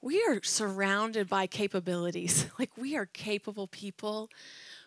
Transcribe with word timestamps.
we 0.00 0.22
are 0.28 0.40
surrounded 0.42 1.28
by 1.28 1.46
capabilities. 1.46 2.46
Like, 2.58 2.70
we 2.76 2.96
are 2.96 3.06
capable 3.06 3.66
people. 3.66 4.30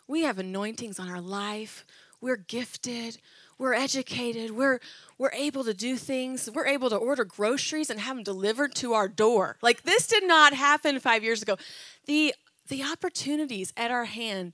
We 0.08 0.24
have 0.24 0.40
anointings 0.40 1.00
on 1.00 1.10
our 1.10 1.22
life. 1.22 1.86
We're 2.22 2.38
gifted 2.38 3.20
we're 3.60 3.74
educated, 3.74 4.52
we're 4.52 4.80
we're 5.18 5.34
able 5.34 5.66
to 5.66 5.74
do 5.74 5.98
things. 5.98 6.50
We're 6.52 6.66
able 6.66 6.90
to 6.90 6.96
order 6.96 7.26
groceries 7.26 7.90
and 7.90 8.00
have 8.00 8.16
them 8.16 8.24
delivered 8.24 8.74
to 8.76 8.94
our 8.94 9.10
door. 9.10 9.58
Like 9.62 9.84
this 9.84 10.08
did 10.08 10.24
not 10.24 10.54
happen 10.54 10.98
5 10.98 11.24
years 11.24 11.42
ago. 11.42 11.58
The 12.06 12.34
the 12.70 12.84
opportunities 12.84 13.74
at 13.76 13.92
our 13.92 14.06
hand 14.06 14.54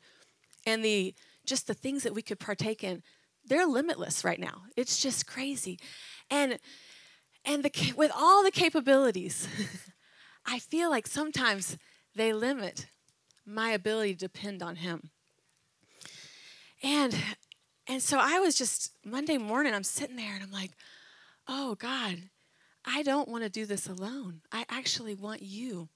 and 0.66 0.84
the 0.84 1.14
just 1.46 1.68
the 1.68 1.74
things 1.74 2.04
that 2.04 2.16
we 2.16 2.24
could 2.24 2.40
partake 2.40 2.84
in, 2.84 3.04
they're 3.46 3.68
limitless 3.68 4.24
right 4.24 4.40
now. 4.40 4.64
It's 4.76 5.02
just 5.02 5.28
crazy. 5.28 5.80
And 6.30 6.58
and 7.46 7.64
the 7.64 7.94
with 7.96 8.12
all 8.16 8.44
the 8.44 8.52
capabilities, 8.52 9.48
I 10.46 10.60
feel 10.60 10.90
like 10.90 11.08
sometimes 11.08 11.78
they 12.16 12.34
limit 12.34 12.88
my 13.46 13.70
ability 13.70 14.14
to 14.14 14.20
depend 14.20 14.64
on 14.64 14.78
him. 14.78 15.12
And 16.82 17.16
and 17.88 18.02
so 18.02 18.18
I 18.20 18.40
was 18.40 18.58
just, 18.58 18.92
Monday 19.06 19.38
morning, 19.38 19.74
I'm 19.74 19.84
sitting 19.84 20.16
there 20.16 20.34
and 20.34 20.44
I'm 20.44 20.52
like, 20.52 20.72
oh, 21.48 21.76
God, 21.76 22.18
I 22.84 23.04
don't 23.04 23.30
want 23.30 23.44
to 23.44 23.50
do 23.50 23.66
this 23.66 23.88
alone. 23.88 24.42
I 24.52 24.66
actually 24.70 25.14
want 25.14 25.42
you. 25.42 25.90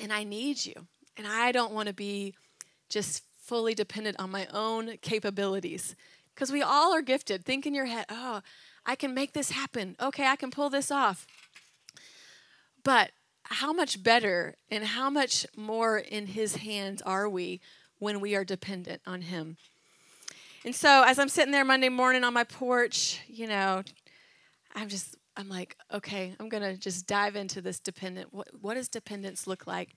And 0.00 0.12
I 0.12 0.24
need 0.24 0.64
you. 0.64 0.86
And 1.16 1.26
I 1.26 1.52
don't 1.52 1.72
want 1.72 1.88
to 1.88 1.94
be 1.94 2.34
just 2.88 3.22
fully 3.38 3.74
dependent 3.74 4.18
on 4.18 4.30
my 4.30 4.46
own 4.52 4.96
capabilities. 5.00 5.94
Because 6.34 6.52
we 6.52 6.62
all 6.62 6.94
are 6.94 7.02
gifted. 7.02 7.44
Think 7.44 7.66
in 7.66 7.74
your 7.74 7.86
head, 7.86 8.06
oh, 8.10 8.42
I 8.84 8.94
can 8.94 9.14
make 9.14 9.32
this 9.32 9.50
happen. 9.50 9.96
Okay, 10.00 10.26
I 10.26 10.36
can 10.36 10.50
pull 10.50 10.68
this 10.68 10.90
off. 10.90 11.26
But 12.84 13.12
how 13.44 13.72
much 13.72 14.02
better 14.02 14.56
and 14.70 14.84
how 14.84 15.08
much 15.08 15.46
more 15.56 15.98
in 15.98 16.26
His 16.26 16.56
hands 16.56 17.00
are 17.02 17.28
we 17.28 17.60
when 17.98 18.20
we 18.20 18.34
are 18.34 18.44
dependent 18.44 19.00
on 19.06 19.22
Him. 19.22 19.56
And 20.64 20.74
so 20.74 21.04
as 21.06 21.18
I'm 21.18 21.28
sitting 21.28 21.52
there 21.52 21.64
Monday 21.64 21.88
morning 21.88 22.24
on 22.24 22.34
my 22.34 22.44
porch, 22.44 23.20
you 23.28 23.46
know, 23.46 23.82
I'm 24.74 24.88
just, 24.88 25.16
I'm 25.36 25.48
like, 25.48 25.76
okay, 25.92 26.34
I'm 26.40 26.48
going 26.48 26.62
to 26.62 26.76
just 26.76 27.06
dive 27.06 27.36
into 27.36 27.60
this 27.60 27.78
dependent. 27.78 28.32
What, 28.32 28.48
what 28.60 28.74
does 28.74 28.88
dependence 28.88 29.46
look 29.46 29.66
like? 29.66 29.90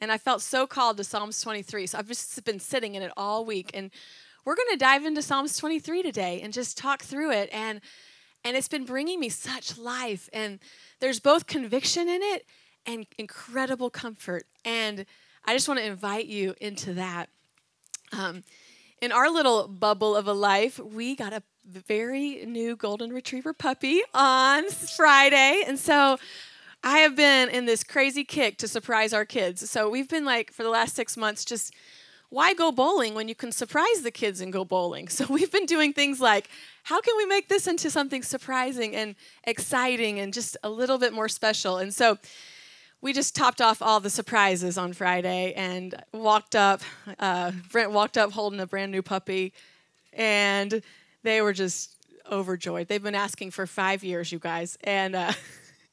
And 0.00 0.10
I 0.10 0.18
felt 0.18 0.42
so 0.42 0.66
called 0.66 0.96
to 0.96 1.04
Psalms 1.04 1.40
23. 1.40 1.86
So 1.86 1.98
I've 1.98 2.08
just 2.08 2.44
been 2.44 2.58
sitting 2.58 2.96
in 2.96 3.02
it 3.02 3.12
all 3.16 3.44
week. 3.44 3.70
And 3.72 3.90
we're 4.44 4.56
going 4.56 4.70
to 4.72 4.76
dive 4.76 5.04
into 5.04 5.22
Psalms 5.22 5.56
23 5.56 6.02
today 6.02 6.40
and 6.42 6.52
just 6.52 6.76
talk 6.76 7.02
through 7.02 7.30
it. 7.32 7.48
And, 7.52 7.80
and 8.44 8.56
it's 8.56 8.68
been 8.68 8.84
bringing 8.84 9.20
me 9.20 9.28
such 9.28 9.78
life. 9.78 10.28
And 10.32 10.58
there's 10.98 11.20
both 11.20 11.46
conviction 11.46 12.08
in 12.08 12.22
it 12.22 12.46
and 12.84 13.06
incredible 13.16 13.90
comfort. 13.90 14.46
And 14.64 15.06
I 15.44 15.54
just 15.54 15.68
want 15.68 15.78
to 15.78 15.86
invite 15.86 16.26
you 16.26 16.54
into 16.60 16.94
that. 16.94 17.28
Um, 18.12 18.42
in 19.00 19.12
our 19.12 19.30
little 19.30 19.68
bubble 19.68 20.16
of 20.16 20.26
a 20.26 20.32
life, 20.32 20.78
we 20.78 21.14
got 21.14 21.32
a 21.32 21.42
very 21.64 22.44
new 22.46 22.76
golden 22.76 23.12
retriever 23.12 23.52
puppy 23.52 24.00
on 24.14 24.68
Friday. 24.70 25.62
And 25.66 25.78
so 25.78 26.18
I 26.82 26.98
have 26.98 27.14
been 27.16 27.48
in 27.50 27.66
this 27.66 27.84
crazy 27.84 28.24
kick 28.24 28.56
to 28.58 28.68
surprise 28.68 29.12
our 29.12 29.24
kids. 29.24 29.70
So 29.70 29.88
we've 29.88 30.08
been 30.08 30.24
like, 30.24 30.52
for 30.52 30.62
the 30.62 30.70
last 30.70 30.94
six 30.96 31.16
months, 31.16 31.44
just 31.44 31.74
why 32.30 32.54
go 32.54 32.72
bowling 32.72 33.14
when 33.14 33.28
you 33.28 33.34
can 33.34 33.52
surprise 33.52 34.02
the 34.02 34.10
kids 34.10 34.40
and 34.40 34.52
go 34.52 34.64
bowling? 34.64 35.08
So 35.20 35.26
we've 35.28 35.52
been 35.52 35.66
doing 35.66 35.92
things 35.92 36.20
like, 36.20 36.48
how 36.84 37.00
can 37.00 37.16
we 37.16 37.26
make 37.26 37.48
this 37.48 37.66
into 37.66 37.90
something 37.90 38.22
surprising 38.22 38.94
and 38.94 39.14
exciting 39.44 40.18
and 40.18 40.32
just 40.32 40.56
a 40.62 40.70
little 40.70 40.96
bit 40.96 41.12
more 41.12 41.28
special? 41.28 41.76
And 41.78 41.92
so 41.92 42.18
we 43.02 43.12
just 43.12 43.34
topped 43.34 43.60
off 43.60 43.82
all 43.82 44.00
the 44.00 44.10
surprises 44.10 44.78
on 44.78 44.92
Friday 44.92 45.52
and 45.54 45.94
walked 46.12 46.54
up. 46.54 46.82
Uh, 47.18 47.52
Brent 47.70 47.92
walked 47.92 48.16
up 48.16 48.32
holding 48.32 48.60
a 48.60 48.66
brand 48.66 48.92
new 48.92 49.02
puppy, 49.02 49.52
and 50.12 50.82
they 51.22 51.42
were 51.42 51.52
just 51.52 51.96
overjoyed. 52.30 52.88
They've 52.88 53.02
been 53.02 53.14
asking 53.14 53.50
for 53.50 53.66
five 53.66 54.04
years, 54.04 54.30
you 54.32 54.38
guys. 54.38 54.78
And, 54.84 55.16
uh, 55.16 55.32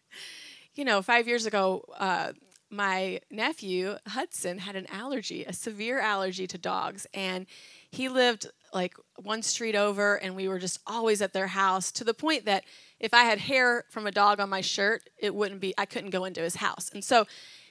you 0.75 0.85
know, 0.85 1.01
five 1.01 1.27
years 1.27 1.45
ago, 1.45 1.83
uh, 1.97 2.33
my 2.69 3.21
nephew, 3.31 3.95
Hudson, 4.07 4.57
had 4.59 4.75
an 4.75 4.87
allergy, 4.91 5.45
a 5.45 5.53
severe 5.53 5.99
allergy 5.99 6.47
to 6.47 6.57
dogs. 6.57 7.07
And 7.13 7.45
he 7.91 8.09
lived 8.09 8.47
like 8.73 8.95
one 9.15 9.41
street 9.41 9.75
over, 9.75 10.15
and 10.15 10.35
we 10.35 10.47
were 10.47 10.59
just 10.59 10.79
always 10.85 11.21
at 11.21 11.33
their 11.33 11.47
house 11.47 11.91
to 11.93 12.03
the 12.03 12.13
point 12.13 12.45
that 12.45 12.65
if 12.99 13.13
I 13.13 13.23
had 13.23 13.39
hair 13.39 13.85
from 13.89 14.05
a 14.05 14.11
dog 14.11 14.39
on 14.39 14.49
my 14.49 14.61
shirt, 14.61 15.09
it 15.17 15.33
wouldn't 15.33 15.61
be, 15.61 15.73
I 15.77 15.85
couldn't 15.85 16.09
go 16.09 16.25
into 16.25 16.41
his 16.41 16.55
house. 16.55 16.89
And 16.93 17.03
so 17.03 17.25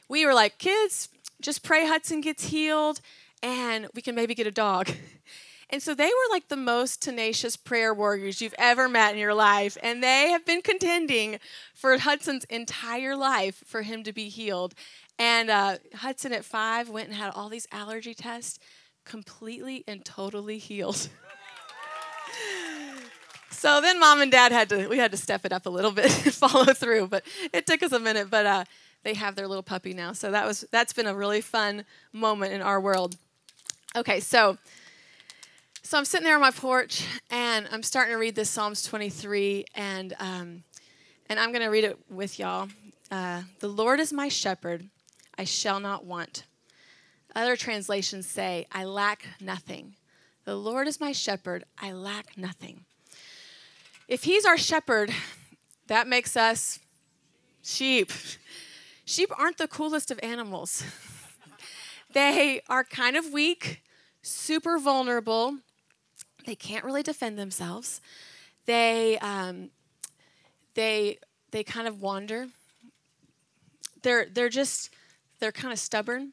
we 0.08 0.24
were 0.24 0.34
like, 0.34 0.58
kids, 0.58 1.08
just 1.40 1.62
pray 1.62 1.86
Hudson 1.86 2.22
gets 2.22 2.46
healed 2.46 3.00
and 3.42 3.88
we 3.94 4.00
can 4.00 4.14
maybe 4.14 4.34
get 4.34 4.46
a 4.46 4.52
dog. 4.52 4.90
And 5.70 5.82
so 5.82 5.94
they 5.94 6.06
were 6.06 6.30
like 6.30 6.48
the 6.48 6.56
most 6.56 7.02
tenacious 7.02 7.56
prayer 7.56 7.92
warriors 7.92 8.40
you've 8.40 8.54
ever 8.56 8.88
met 8.88 9.14
in 9.14 9.18
your 9.18 9.34
life. 9.34 9.76
And 9.82 10.02
they 10.02 10.30
have 10.30 10.46
been 10.46 10.62
contending 10.62 11.38
for 11.74 11.98
Hudson's 11.98 12.44
entire 12.44 13.16
life 13.16 13.62
for 13.66 13.82
him 13.82 14.04
to 14.04 14.12
be 14.12 14.28
healed. 14.28 14.74
And 15.18 15.50
uh, 15.50 15.78
Hudson 15.94 16.32
at 16.32 16.44
five 16.44 16.88
went 16.88 17.08
and 17.08 17.16
had 17.16 17.32
all 17.34 17.48
these 17.48 17.66
allergy 17.72 18.14
tests, 18.14 18.58
completely 19.04 19.82
and 19.88 20.04
totally 20.04 20.58
healed. 20.58 21.08
So 23.56 23.80
then 23.80 23.98
mom 23.98 24.20
and 24.20 24.30
dad 24.30 24.52
had 24.52 24.68
to, 24.68 24.86
we 24.86 24.98
had 24.98 25.10
to 25.12 25.16
step 25.16 25.46
it 25.46 25.52
up 25.52 25.64
a 25.64 25.70
little 25.70 25.90
bit 25.90 26.10
follow 26.10 26.74
through, 26.74 27.08
but 27.08 27.24
it 27.54 27.66
took 27.66 27.82
us 27.82 27.90
a 27.90 27.98
minute, 27.98 28.28
but 28.28 28.44
uh, 28.44 28.64
they 29.02 29.14
have 29.14 29.34
their 29.34 29.48
little 29.48 29.62
puppy 29.62 29.94
now. 29.94 30.12
So 30.12 30.30
that 30.30 30.46
was, 30.46 30.66
that's 30.70 30.92
been 30.92 31.06
a 31.06 31.14
really 31.14 31.40
fun 31.40 31.86
moment 32.12 32.52
in 32.52 32.60
our 32.60 32.78
world. 32.78 33.16
Okay, 33.96 34.20
so, 34.20 34.58
so 35.86 35.96
I'm 35.96 36.04
sitting 36.04 36.24
there 36.24 36.34
on 36.34 36.40
my 36.40 36.50
porch 36.50 37.06
and 37.30 37.68
I'm 37.70 37.84
starting 37.84 38.12
to 38.12 38.18
read 38.18 38.34
this 38.34 38.50
Psalms 38.50 38.82
23 38.82 39.66
and, 39.76 40.16
um, 40.18 40.64
and 41.30 41.38
I'm 41.38 41.52
going 41.52 41.62
to 41.62 41.68
read 41.68 41.84
it 41.84 41.96
with 42.10 42.40
y'all. 42.40 42.66
Uh, 43.08 43.42
the 43.60 43.68
Lord 43.68 44.00
is 44.00 44.12
my 44.12 44.28
shepherd, 44.28 44.88
I 45.38 45.44
shall 45.44 45.78
not 45.78 46.04
want. 46.04 46.42
Other 47.36 47.54
translations 47.54 48.26
say, 48.26 48.66
I 48.72 48.82
lack 48.82 49.28
nothing. 49.40 49.94
The 50.44 50.56
Lord 50.56 50.88
is 50.88 50.98
my 50.98 51.12
shepherd, 51.12 51.62
I 51.78 51.92
lack 51.92 52.36
nothing. 52.36 52.84
If 54.08 54.24
He's 54.24 54.44
our 54.44 54.58
shepherd, 54.58 55.12
that 55.86 56.08
makes 56.08 56.36
us 56.36 56.80
sheep. 57.62 58.10
Sheep 59.04 59.30
aren't 59.38 59.58
the 59.58 59.68
coolest 59.68 60.10
of 60.10 60.18
animals. 60.20 60.82
they 62.12 62.60
are 62.68 62.82
kind 62.82 63.16
of 63.16 63.32
weak, 63.32 63.82
super 64.20 64.80
vulnerable. 64.80 65.58
They 66.46 66.54
can't 66.54 66.84
really 66.84 67.02
defend 67.02 67.38
themselves. 67.38 68.00
They, 68.64 69.18
um, 69.18 69.70
they, 70.74 71.18
they 71.50 71.64
kind 71.64 71.88
of 71.88 72.00
wander. 72.00 72.46
They're, 74.02 74.26
they're 74.32 74.48
just, 74.48 74.94
they're 75.40 75.52
kind 75.52 75.72
of 75.72 75.78
stubborn. 75.78 76.32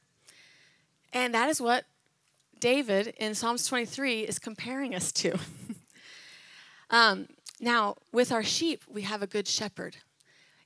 And 1.12 1.34
that 1.34 1.50
is 1.50 1.60
what 1.60 1.86
David 2.60 3.16
in 3.18 3.36
Psalms 3.36 3.66
23 3.68 4.22
is 4.22 4.40
comparing 4.40 4.94
us 4.94 5.12
to. 5.14 5.38
um, 6.90 7.28
now, 7.60 7.96
with 8.12 8.32
our 8.32 8.44
sheep, 8.44 8.84
we 8.88 9.02
have 9.02 9.22
a 9.24 9.28
good 9.28 9.48
shepherd. 9.48 9.98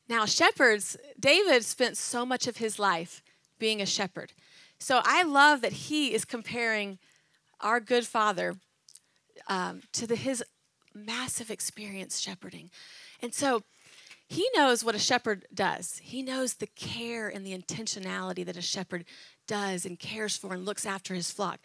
Now, 0.10 0.26
shepherds, 0.26 0.98
David 1.20 1.64
spent 1.64 1.98
so 1.98 2.26
much 2.26 2.48
of 2.48 2.58
his 2.58 2.80
life 2.80 3.22
being 3.60 3.82
a 3.82 3.86
shepherd. 3.86 4.34
So 4.80 5.02
I 5.04 5.24
love 5.24 5.62
that 5.62 5.74
he 5.74 6.14
is 6.14 6.26
comparing 6.26 7.00
our 7.60 7.80
good 7.80 8.06
father 8.06 8.56
um, 9.48 9.82
to 9.94 10.08
the, 10.08 10.16
his 10.16 10.44
massive 10.94 11.52
experience 11.52 12.20
shepherding. 12.20 12.70
And 13.22 13.34
so 13.34 13.64
he 14.28 14.48
knows 14.56 14.84
what 14.84 14.96
a 14.96 15.00
shepherd 15.00 15.46
does. 15.54 16.02
He 16.04 16.22
knows 16.22 16.56
the 16.56 16.68
care 16.68 17.30
and 17.30 17.46
the 17.46 17.58
intentionality 17.58 18.46
that 18.46 18.58
a 18.58 18.62
shepherd 18.62 19.06
does 19.48 19.86
and 19.86 19.98
cares 19.98 20.36
for 20.36 20.54
and 20.54 20.66
looks 20.66 20.86
after 20.86 21.14
his 21.14 21.32
flock. 21.32 21.60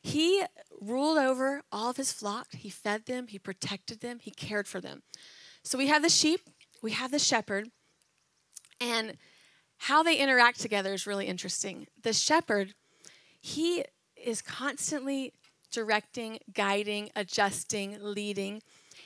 He 0.00 0.44
ruled 0.80 1.18
over 1.18 1.62
all 1.72 1.90
of 1.90 1.96
his 1.96 2.12
flock. 2.12 2.48
He 2.52 2.70
fed 2.70 3.06
them, 3.06 3.26
he 3.26 3.38
protected 3.38 4.00
them, 4.00 4.20
he 4.20 4.30
cared 4.30 4.68
for 4.68 4.80
them. 4.80 5.02
So 5.64 5.76
we 5.76 5.88
have 5.88 6.02
the 6.02 6.08
sheep, 6.08 6.40
we 6.82 6.92
have 6.92 7.10
the 7.10 7.18
shepherd, 7.18 7.70
and 8.80 9.16
how 9.78 10.04
they 10.04 10.16
interact 10.16 10.60
together 10.60 10.92
is 10.94 11.06
really 11.06 11.26
interesting. 11.26 11.88
The 12.02 12.12
shepherd, 12.12 12.74
he 13.40 13.84
is 14.16 14.40
constantly 14.40 15.32
directing, 15.70 16.38
guiding, 16.52 17.10
adjusting, 17.14 17.96
leading. 18.00 18.62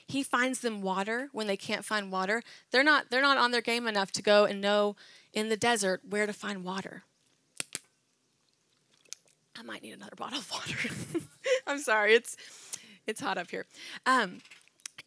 He 0.07 0.23
finds 0.23 0.61
them 0.61 0.83
water 0.83 1.29
when 1.33 1.47
they 1.47 1.57
can't 1.57 1.85
find 1.85 2.11
water. 2.11 2.43
They're 2.71 2.85
not 2.85 3.11
they're 3.11 3.23
not 3.23 3.39
on 3.39 3.51
their 3.51 3.61
game 3.61 3.87
enough 3.87 4.13
to 4.13 4.23
go 4.23 4.45
and 4.45 4.61
know 4.61 4.97
in 5.33 5.49
the 5.49 5.57
desert 5.57 6.03
where 6.09 6.27
to 6.27 6.33
find 6.33 6.65
water. 6.65 7.05
I 9.59 9.63
might 9.63 9.83
need 9.83 9.93
another 9.93 10.17
bottle 10.17 10.39
of 10.39 10.51
water. 10.51 11.25
I'm 11.67 11.79
sorry, 11.79 12.15
it's 12.15 12.37
it's 13.07 13.21
hot 13.21 13.39
up 13.39 13.51
here. 13.51 13.67
Um, 14.07 14.39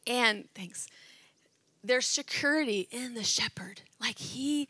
and 0.08 0.46
thanks. 0.54 0.88
There's 1.84 2.08
security 2.08 2.88
in 2.90 3.14
the 3.14 3.24
shepherd. 3.24 3.82
Like 4.02 4.18
he 4.18 4.68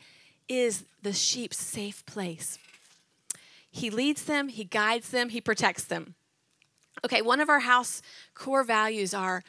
is 0.48 0.84
the 1.02 1.12
sheep's 1.12 1.58
safe 1.58 2.04
place. 2.06 2.58
He 3.70 3.90
leads 3.90 4.24
them, 4.24 4.48
he 4.48 4.64
guides 4.64 5.10
them, 5.10 5.30
he 5.30 5.40
protects 5.40 5.84
them. 5.84 6.14
Okay, 7.04 7.22
one 7.22 7.40
of 7.40 7.48
our 7.48 7.60
house 7.60 8.02
core 8.34 8.64
values 8.64 9.14
are 9.14 9.42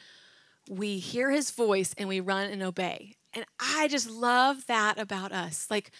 we 0.68 0.98
hear 0.98 1.30
his 1.30 1.50
voice 1.50 1.94
and 1.96 2.08
we 2.08 2.20
run 2.20 2.50
and 2.50 2.62
obey. 2.62 3.16
And 3.34 3.44
I 3.58 3.88
just 3.88 4.08
love 4.08 4.66
that 4.66 4.98
about 4.98 5.32
us. 5.32 5.66
Like 5.70 5.90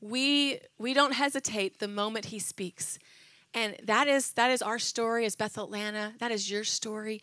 we 0.00 0.60
we 0.78 0.94
don't 0.94 1.12
hesitate 1.12 1.78
the 1.78 1.88
moment 1.88 2.26
he 2.26 2.38
speaks. 2.38 2.98
And 3.54 3.76
that 3.82 4.08
is 4.08 4.32
that 4.32 4.50
is 4.50 4.62
our 4.62 4.78
story 4.78 5.24
as 5.24 5.36
Bethel 5.36 5.64
Atlanta. 5.64 6.14
That 6.18 6.30
is 6.30 6.50
your 6.50 6.64
story. 6.64 7.22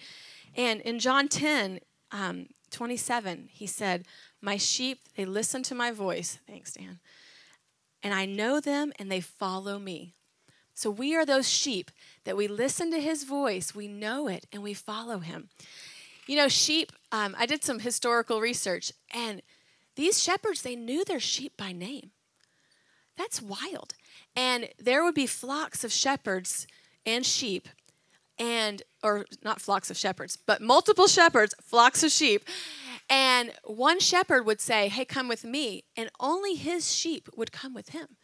And 0.55 0.81
in 0.81 0.99
John 0.99 1.27
10, 1.27 1.79
um, 2.11 2.47
27, 2.71 3.49
he 3.51 3.67
said, 3.67 4.05
My 4.41 4.57
sheep, 4.57 4.99
they 5.15 5.25
listen 5.25 5.63
to 5.63 5.75
my 5.75 5.91
voice. 5.91 6.39
Thanks, 6.47 6.73
Dan. 6.73 6.99
And 8.01 8.13
I 8.13 8.25
know 8.25 8.59
them 8.59 8.93
and 8.97 9.11
they 9.11 9.21
follow 9.21 9.79
me. 9.79 10.13
So 10.75 10.91
we 10.91 11.15
are 11.15 11.25
those 11.25 11.49
sheep 11.49 11.89
that 12.25 12.35
we 12.35 12.47
listen 12.47 12.91
to 12.91 12.99
his 12.99 13.23
voice, 13.23 13.73
we 13.73 13.87
know 13.87 14.27
it, 14.27 14.45
and 14.51 14.61
we 14.61 14.73
follow 14.73 15.19
him. 15.19 15.49
You 16.27 16.35
know, 16.35 16.49
sheep, 16.49 16.91
um, 17.11 17.33
I 17.39 17.45
did 17.45 17.63
some 17.63 17.79
historical 17.79 18.41
research, 18.41 18.91
and 19.13 19.41
these 19.95 20.21
shepherds, 20.21 20.61
they 20.61 20.75
knew 20.75 21.05
their 21.05 21.19
sheep 21.19 21.53
by 21.55 21.71
name. 21.71 22.11
That's 23.17 23.41
wild. 23.41 23.93
And 24.35 24.67
there 24.77 25.03
would 25.03 25.15
be 25.15 25.27
flocks 25.27 25.85
of 25.85 25.93
shepherds 25.93 26.67
and 27.05 27.25
sheep, 27.25 27.69
and, 28.37 28.83
or 29.01 29.25
not 29.43 29.61
flocks 29.61 29.89
of 29.89 29.95
shepherds, 29.95 30.35
but 30.35 30.61
multiple 30.61 31.07
shepherds, 31.07 31.55
flocks 31.61 32.03
of 32.03 32.11
sheep. 32.11 32.43
And 33.09 33.53
one 33.63 34.01
shepherd 34.01 34.45
would 34.45 34.59
say, 34.59 34.89
Hey, 34.89 35.05
come 35.05 35.29
with 35.29 35.45
me. 35.45 35.85
And 35.95 36.09
only 36.19 36.55
his 36.55 36.93
sheep 36.93 37.29
would 37.37 37.53
come 37.53 37.73
with 37.73 37.89
him. 37.89 38.17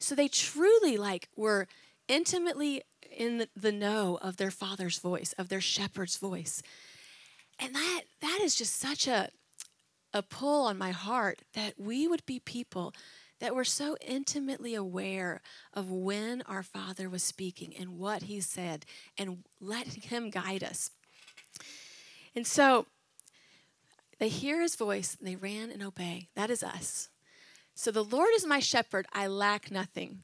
So 0.00 0.16
they 0.16 0.26
truly, 0.26 0.96
like, 0.96 1.28
were 1.36 1.68
intimately 2.08 2.82
in 3.10 3.46
the 3.54 3.72
know 3.72 4.18
of 4.22 4.36
their 4.36 4.50
father's 4.50 4.98
voice, 4.98 5.34
of 5.38 5.48
their 5.48 5.60
shepherd's 5.60 6.16
voice. 6.16 6.62
And 7.58 7.74
that 7.74 8.02
that 8.20 8.40
is 8.42 8.54
just 8.54 8.78
such 8.78 9.06
a 9.06 9.30
a 10.14 10.22
pull 10.22 10.66
on 10.66 10.76
my 10.76 10.90
heart 10.90 11.42
that 11.54 11.74
we 11.78 12.06
would 12.06 12.24
be 12.26 12.38
people 12.38 12.92
that 13.40 13.54
were 13.54 13.64
so 13.64 13.96
intimately 14.06 14.74
aware 14.74 15.40
of 15.74 15.90
when 15.90 16.42
our 16.42 16.62
Father 16.62 17.08
was 17.08 17.22
speaking 17.22 17.74
and 17.76 17.98
what 17.98 18.22
He 18.24 18.40
said 18.40 18.84
and 19.18 19.38
let 19.60 19.86
Him 19.86 20.30
guide 20.30 20.62
us. 20.62 20.90
And 22.36 22.46
so 22.46 22.86
they 24.18 24.28
hear 24.28 24.60
His 24.60 24.76
voice 24.76 25.16
and 25.18 25.26
they 25.26 25.36
ran 25.36 25.70
and 25.70 25.82
obey. 25.82 26.28
That 26.36 26.50
is 26.50 26.62
us. 26.62 27.08
So 27.74 27.90
the 27.90 28.04
Lord 28.04 28.30
is 28.34 28.46
my 28.46 28.60
shepherd, 28.60 29.06
I 29.12 29.26
lack 29.26 29.70
nothing. 29.70 30.22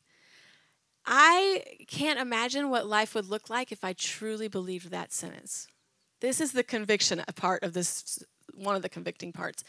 I 1.10 1.64
can't 1.86 2.18
imagine 2.18 2.68
what 2.68 2.86
life 2.86 3.14
would 3.14 3.30
look 3.30 3.48
like 3.48 3.72
if 3.72 3.82
I 3.82 3.94
truly 3.94 4.46
believed 4.46 4.90
that 4.90 5.10
sentence. 5.10 5.66
This 6.20 6.38
is 6.38 6.52
the 6.52 6.62
conviction 6.62 7.24
a 7.26 7.32
part 7.32 7.62
of 7.62 7.72
this, 7.72 8.22
one 8.52 8.76
of 8.76 8.82
the 8.82 8.90
convicting 8.90 9.32
parts. 9.32 9.64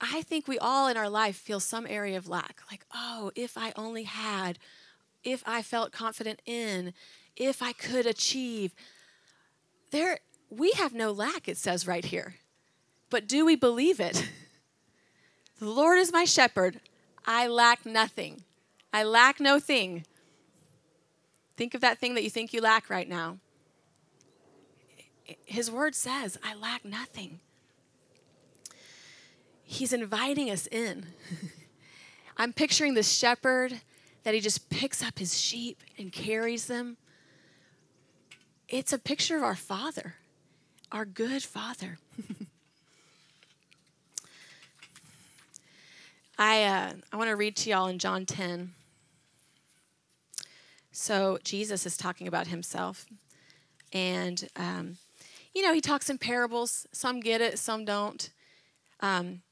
I 0.00 0.22
think 0.22 0.46
we 0.46 0.60
all 0.60 0.86
in 0.86 0.96
our 0.96 1.10
life 1.10 1.34
feel 1.34 1.58
some 1.58 1.88
area 1.88 2.16
of 2.16 2.28
lack. 2.28 2.60
Like, 2.70 2.86
oh, 2.94 3.32
if 3.34 3.58
I 3.58 3.72
only 3.74 4.04
had, 4.04 4.60
if 5.24 5.42
I 5.44 5.62
felt 5.62 5.90
confident 5.90 6.40
in, 6.46 6.92
if 7.36 7.62
I 7.62 7.72
could 7.72 8.06
achieve. 8.06 8.76
There, 9.90 10.20
we 10.50 10.70
have 10.72 10.94
no 10.94 11.10
lack, 11.10 11.48
it 11.48 11.56
says 11.56 11.84
right 11.84 12.04
here. 12.04 12.36
But 13.10 13.26
do 13.26 13.44
we 13.44 13.56
believe 13.56 13.98
it? 13.98 14.28
the 15.58 15.68
Lord 15.68 15.98
is 15.98 16.12
my 16.12 16.26
shepherd. 16.26 16.78
I 17.26 17.48
lack 17.48 17.84
nothing. 17.84 18.44
I 18.92 19.04
lack 19.04 19.40
no 19.40 19.58
thing. 19.58 20.04
Think 21.56 21.74
of 21.74 21.80
that 21.80 21.98
thing 21.98 22.14
that 22.14 22.22
you 22.22 22.30
think 22.30 22.52
you 22.52 22.60
lack 22.60 22.90
right 22.90 23.08
now. 23.08 23.38
His 25.46 25.70
word 25.70 25.94
says, 25.94 26.38
I 26.42 26.54
lack 26.54 26.84
nothing. 26.84 27.40
He's 29.62 29.92
inviting 29.92 30.50
us 30.50 30.66
in. 30.66 31.06
I'm 32.36 32.52
picturing 32.52 32.94
the 32.94 33.02
shepherd 33.02 33.80
that 34.24 34.34
he 34.34 34.40
just 34.40 34.68
picks 34.68 35.02
up 35.02 35.18
his 35.18 35.40
sheep 35.40 35.82
and 35.98 36.12
carries 36.12 36.66
them. 36.66 36.96
It's 38.68 38.92
a 38.92 38.98
picture 38.98 39.36
of 39.36 39.42
our 39.42 39.54
Father, 39.54 40.16
our 40.90 41.04
good 41.04 41.42
Father. 41.42 41.98
I, 46.38 46.64
uh, 46.64 46.92
I 47.12 47.16
want 47.16 47.28
to 47.28 47.36
read 47.36 47.56
to 47.56 47.70
y'all 47.70 47.88
in 47.88 47.98
John 47.98 48.26
10. 48.26 48.72
So, 50.92 51.38
Jesus 51.42 51.86
is 51.86 51.96
talking 51.96 52.28
about 52.28 52.48
himself. 52.48 53.06
And, 53.92 54.48
um, 54.56 54.98
you 55.54 55.62
know, 55.62 55.72
he 55.72 55.80
talks 55.80 56.10
in 56.10 56.18
parables. 56.18 56.86
Some 56.92 57.20
get 57.20 57.40
it, 57.40 57.58
some 57.58 57.84
don't. 57.84 58.30
Um, 59.00 59.42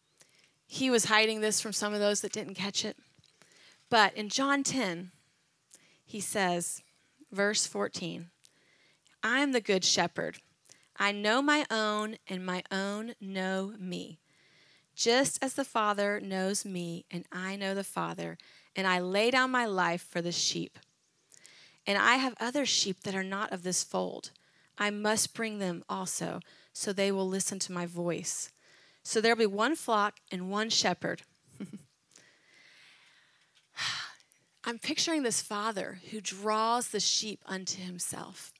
he 0.66 0.90
was 0.90 1.06
hiding 1.06 1.40
this 1.40 1.60
from 1.60 1.72
some 1.72 1.92
of 1.92 2.00
those 2.00 2.20
that 2.20 2.32
didn't 2.32 2.54
catch 2.54 2.84
it. 2.84 2.96
But 3.88 4.14
in 4.14 4.28
John 4.28 4.62
10, 4.62 5.10
he 6.04 6.20
says, 6.20 6.82
verse 7.32 7.66
14, 7.66 8.30
I 9.22 9.40
am 9.40 9.52
the 9.52 9.60
good 9.60 9.84
shepherd. 9.84 10.38
I 10.96 11.12
know 11.12 11.40
my 11.40 11.64
own, 11.70 12.16
and 12.28 12.44
my 12.44 12.62
own 12.70 13.14
know 13.20 13.74
me. 13.78 14.20
Just 14.94 15.42
as 15.42 15.54
the 15.54 15.64
Father 15.64 16.20
knows 16.20 16.64
me, 16.64 17.06
and 17.10 17.24
I 17.32 17.56
know 17.56 17.74
the 17.74 17.82
Father, 17.82 18.36
and 18.76 18.86
I 18.86 19.00
lay 19.00 19.30
down 19.30 19.50
my 19.50 19.66
life 19.66 20.02
for 20.02 20.20
the 20.20 20.32
sheep. 20.32 20.78
And 21.90 21.98
I 21.98 22.18
have 22.18 22.34
other 22.38 22.64
sheep 22.64 23.00
that 23.00 23.16
are 23.16 23.24
not 23.24 23.52
of 23.52 23.64
this 23.64 23.82
fold. 23.82 24.30
I 24.78 24.90
must 24.90 25.34
bring 25.34 25.58
them 25.58 25.82
also, 25.88 26.38
so 26.72 26.92
they 26.92 27.10
will 27.10 27.26
listen 27.26 27.58
to 27.58 27.72
my 27.72 27.84
voice. 27.84 28.52
So 29.02 29.20
there'll 29.20 29.36
be 29.36 29.44
one 29.44 29.74
flock 29.74 30.20
and 30.30 30.52
one 30.52 30.70
shepherd. 30.70 31.22
I'm 34.64 34.78
picturing 34.78 35.24
this 35.24 35.42
father 35.42 35.98
who 36.12 36.20
draws 36.20 36.90
the 36.90 37.00
sheep 37.00 37.40
unto 37.44 37.82
himself. 37.82 38.52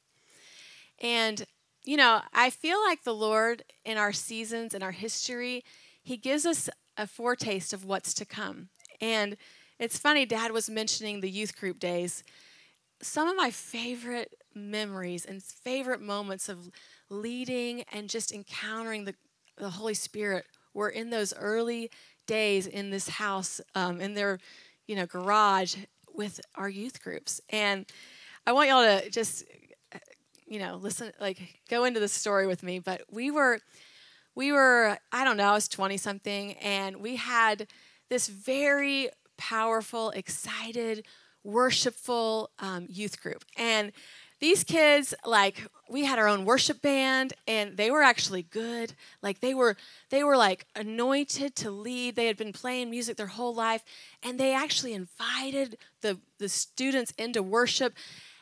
And, 1.00 1.44
you 1.84 1.96
know, 1.96 2.22
I 2.34 2.50
feel 2.50 2.82
like 2.82 3.04
the 3.04 3.14
Lord 3.14 3.62
in 3.84 3.96
our 3.96 4.12
seasons, 4.12 4.74
in 4.74 4.82
our 4.82 4.90
history, 4.90 5.62
he 6.02 6.16
gives 6.16 6.44
us 6.44 6.68
a 6.96 7.06
foretaste 7.06 7.72
of 7.72 7.84
what's 7.84 8.12
to 8.14 8.24
come. 8.24 8.70
And 9.00 9.36
it's 9.78 10.00
funny, 10.00 10.26
Dad 10.26 10.50
was 10.50 10.68
mentioning 10.68 11.20
the 11.20 11.30
youth 11.30 11.56
group 11.56 11.78
days. 11.78 12.24
Some 13.02 13.28
of 13.28 13.36
my 13.36 13.50
favorite 13.50 14.34
memories 14.54 15.24
and 15.24 15.42
favorite 15.42 16.00
moments 16.00 16.48
of 16.48 16.70
leading 17.08 17.82
and 17.92 18.08
just 18.08 18.32
encountering 18.32 19.04
the, 19.04 19.14
the 19.56 19.70
Holy 19.70 19.94
Spirit 19.94 20.44
were 20.74 20.88
in 20.88 21.10
those 21.10 21.32
early 21.34 21.90
days 22.26 22.66
in 22.66 22.90
this 22.90 23.08
house, 23.08 23.60
um, 23.74 24.00
in 24.00 24.14
their, 24.14 24.38
you 24.86 24.96
know, 24.96 25.06
garage 25.06 25.76
with 26.14 26.40
our 26.56 26.68
youth 26.68 27.02
groups. 27.02 27.40
And 27.48 27.86
I 28.46 28.52
want 28.52 28.68
y'all 28.68 29.00
to 29.00 29.10
just, 29.10 29.44
you 30.46 30.58
know, 30.58 30.76
listen, 30.76 31.12
like 31.20 31.60
go 31.68 31.84
into 31.84 32.00
the 32.00 32.08
story 32.08 32.46
with 32.46 32.62
me. 32.62 32.78
But 32.78 33.02
we 33.10 33.30
were, 33.30 33.60
we 34.34 34.52
were, 34.52 34.98
I 35.12 35.24
don't 35.24 35.36
know, 35.36 35.50
I 35.50 35.54
was 35.54 35.68
20 35.68 35.96
something, 35.96 36.52
and 36.54 36.96
we 36.98 37.16
had 37.16 37.66
this 38.08 38.28
very 38.28 39.08
powerful, 39.36 40.10
excited, 40.10 41.06
worshipful 41.44 42.50
um, 42.58 42.86
youth 42.88 43.20
group. 43.20 43.44
And 43.56 43.92
these 44.40 44.64
kids 44.64 45.14
like 45.24 45.66
we 45.88 46.04
had 46.04 46.18
our 46.18 46.26
own 46.26 46.44
worship 46.44 46.80
band 46.80 47.34
and 47.46 47.76
they 47.76 47.90
were 47.90 48.02
actually 48.02 48.42
good. 48.42 48.94
Like 49.22 49.40
they 49.40 49.54
were 49.54 49.76
they 50.08 50.24
were 50.24 50.36
like 50.36 50.66
anointed 50.74 51.54
to 51.56 51.70
lead. 51.70 52.16
They 52.16 52.26
had 52.26 52.38
been 52.38 52.52
playing 52.52 52.90
music 52.90 53.16
their 53.16 53.26
whole 53.26 53.54
life 53.54 53.84
and 54.22 54.40
they 54.40 54.54
actually 54.54 54.94
invited 54.94 55.76
the 56.00 56.18
the 56.38 56.48
students 56.48 57.12
into 57.18 57.42
worship 57.42 57.92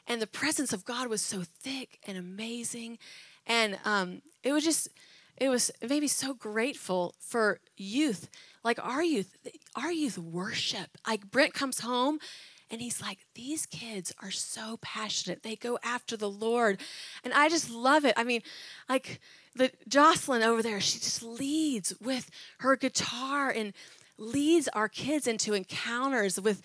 and 0.07 0.23
the 0.23 0.26
presence 0.26 0.73
of 0.73 0.85
god 0.85 1.09
was 1.09 1.21
so 1.21 1.43
thick 1.61 1.99
and 2.07 2.17
amazing. 2.17 2.99
And 3.47 3.78
um, 3.85 4.23
it 4.43 4.52
was 4.52 4.64
just 4.64 4.88
it 5.37 5.49
was 5.49 5.71
it 5.81 5.90
made 5.90 6.02
me 6.02 6.09
so 6.09 6.33
grateful 6.33 7.14
for 7.19 7.59
youth. 7.76 8.28
Like 8.62 8.78
our 8.85 9.02
youth 9.02 9.37
our 9.75 9.90
youth 9.90 10.17
worship. 10.17 10.97
Like 11.07 11.28
brent 11.28 11.55
comes 11.55 11.81
home 11.81 12.21
and 12.70 12.80
he's 12.80 13.00
like, 13.00 13.18
These 13.34 13.66
kids 13.66 14.12
are 14.22 14.30
so 14.30 14.78
passionate. 14.82 15.42
They 15.42 15.56
go 15.56 15.78
after 15.82 16.16
the 16.16 16.30
Lord. 16.30 16.80
And 17.25 17.32
I 17.32 17.48
just 17.48 17.70
love 17.70 18.04
it. 18.04 18.14
I 18.16 18.25
mean, 18.25 18.42
like 18.88 19.20
the 19.54 19.70
Jocelyn 19.88 20.42
over 20.42 20.62
there, 20.62 20.80
she 20.80 20.98
just 20.98 21.22
leads 21.22 21.94
with 22.00 22.30
her 22.58 22.76
guitar 22.76 23.50
and 23.50 23.72
leads 24.18 24.68
our 24.68 24.88
kids 24.88 25.26
into 25.26 25.54
encounters 25.54 26.40
with 26.40 26.60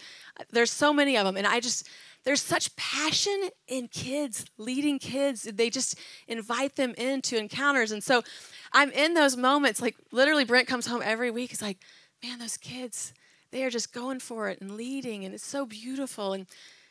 there's 0.51 0.71
so 0.71 0.91
many 0.91 1.15
of 1.15 1.23
them 1.23 1.37
and 1.37 1.45
i 1.45 1.59
just 1.59 1.87
there's 2.23 2.41
such 2.41 2.75
passion 2.75 3.49
in 3.67 3.87
kids 3.87 4.43
leading 4.57 4.97
kids 4.97 5.43
they 5.43 5.69
just 5.69 5.95
invite 6.27 6.75
them 6.75 6.95
into 6.97 7.37
encounters 7.37 7.91
and 7.91 8.03
so 8.03 8.23
i'm 8.71 8.89
in 8.91 9.13
those 9.13 9.37
moments 9.37 9.79
like 9.83 9.95
literally 10.11 10.43
brent 10.43 10.67
comes 10.67 10.87
home 10.87 11.01
every 11.05 11.29
week 11.29 11.51
he's 11.51 11.61
like 11.61 11.77
man 12.23 12.39
those 12.39 12.57
kids 12.57 13.13
they 13.53 13.63
are 13.63 13.69
just 13.69 13.93
going 13.93 14.19
for 14.19 14.49
it 14.49 14.59
and 14.59 14.71
leading, 14.71 15.23
and 15.23 15.33
it's 15.33 15.45
so 15.45 15.65
beautiful. 15.65 16.33
And, 16.33 16.47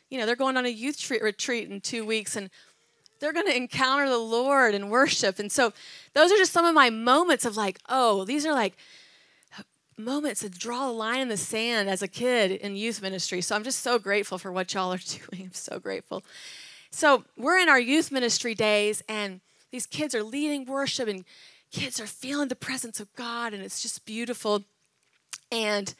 you 0.09 0.17
know, 0.17 0.25
they're 0.25 0.35
going 0.35 0.55
on 0.57 0.65
a 0.65 0.69
youth 0.69 1.11
retreat 1.11 1.69
in 1.69 1.81
two 1.81 2.05
weeks, 2.05 2.35
and 2.37 2.49
they're 3.19 3.33
going 3.33 3.47
to 3.47 3.55
encounter 3.55 4.09
the 4.09 4.17
Lord 4.17 4.73
and 4.73 4.89
worship. 4.89 5.39
And 5.39 5.51
so, 5.51 5.73
those 6.13 6.31
are 6.31 6.37
just 6.37 6.53
some 6.53 6.65
of 6.65 6.73
my 6.73 6.89
moments 6.89 7.45
of 7.45 7.57
like, 7.57 7.79
oh, 7.89 8.23
these 8.23 8.45
are 8.45 8.53
like 8.53 8.75
moments 9.97 10.39
to 10.41 10.49
draw 10.49 10.89
a 10.89 10.91
line 10.91 11.19
in 11.19 11.27
the 11.27 11.37
sand 11.37 11.89
as 11.89 12.01
a 12.01 12.07
kid 12.07 12.51
in 12.51 12.75
youth 12.75 13.01
ministry. 13.01 13.41
So, 13.41 13.55
I'm 13.55 13.63
just 13.63 13.79
so 13.79 13.99
grateful 13.99 14.37
for 14.37 14.51
what 14.51 14.73
y'all 14.73 14.93
are 14.93 14.97
doing. 15.31 15.47
I'm 15.47 15.53
so 15.53 15.79
grateful. 15.79 16.23
So, 16.91 17.25
we're 17.37 17.59
in 17.59 17.67
our 17.67 17.79
youth 17.79 18.09
ministry 18.09 18.55
days, 18.55 19.03
and 19.09 19.41
these 19.69 19.85
kids 19.85 20.15
are 20.15 20.23
leading 20.23 20.65
worship, 20.65 21.09
and 21.09 21.25
kids 21.71 21.99
are 21.99 22.07
feeling 22.07 22.47
the 22.47 22.55
presence 22.55 23.01
of 23.01 23.13
God, 23.15 23.53
and 23.53 23.61
it's 23.61 23.81
just 23.81 24.05
beautiful. 24.05 24.63
And 25.51 25.93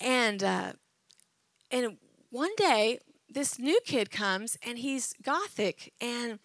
and 0.00 0.42
uh, 0.42 0.72
and 1.70 1.96
one 2.30 2.54
day 2.56 3.00
this 3.28 3.58
new 3.58 3.78
kid 3.84 4.10
comes 4.10 4.56
and 4.66 4.78
he's 4.78 5.14
gothic 5.22 5.92
and 6.00 6.38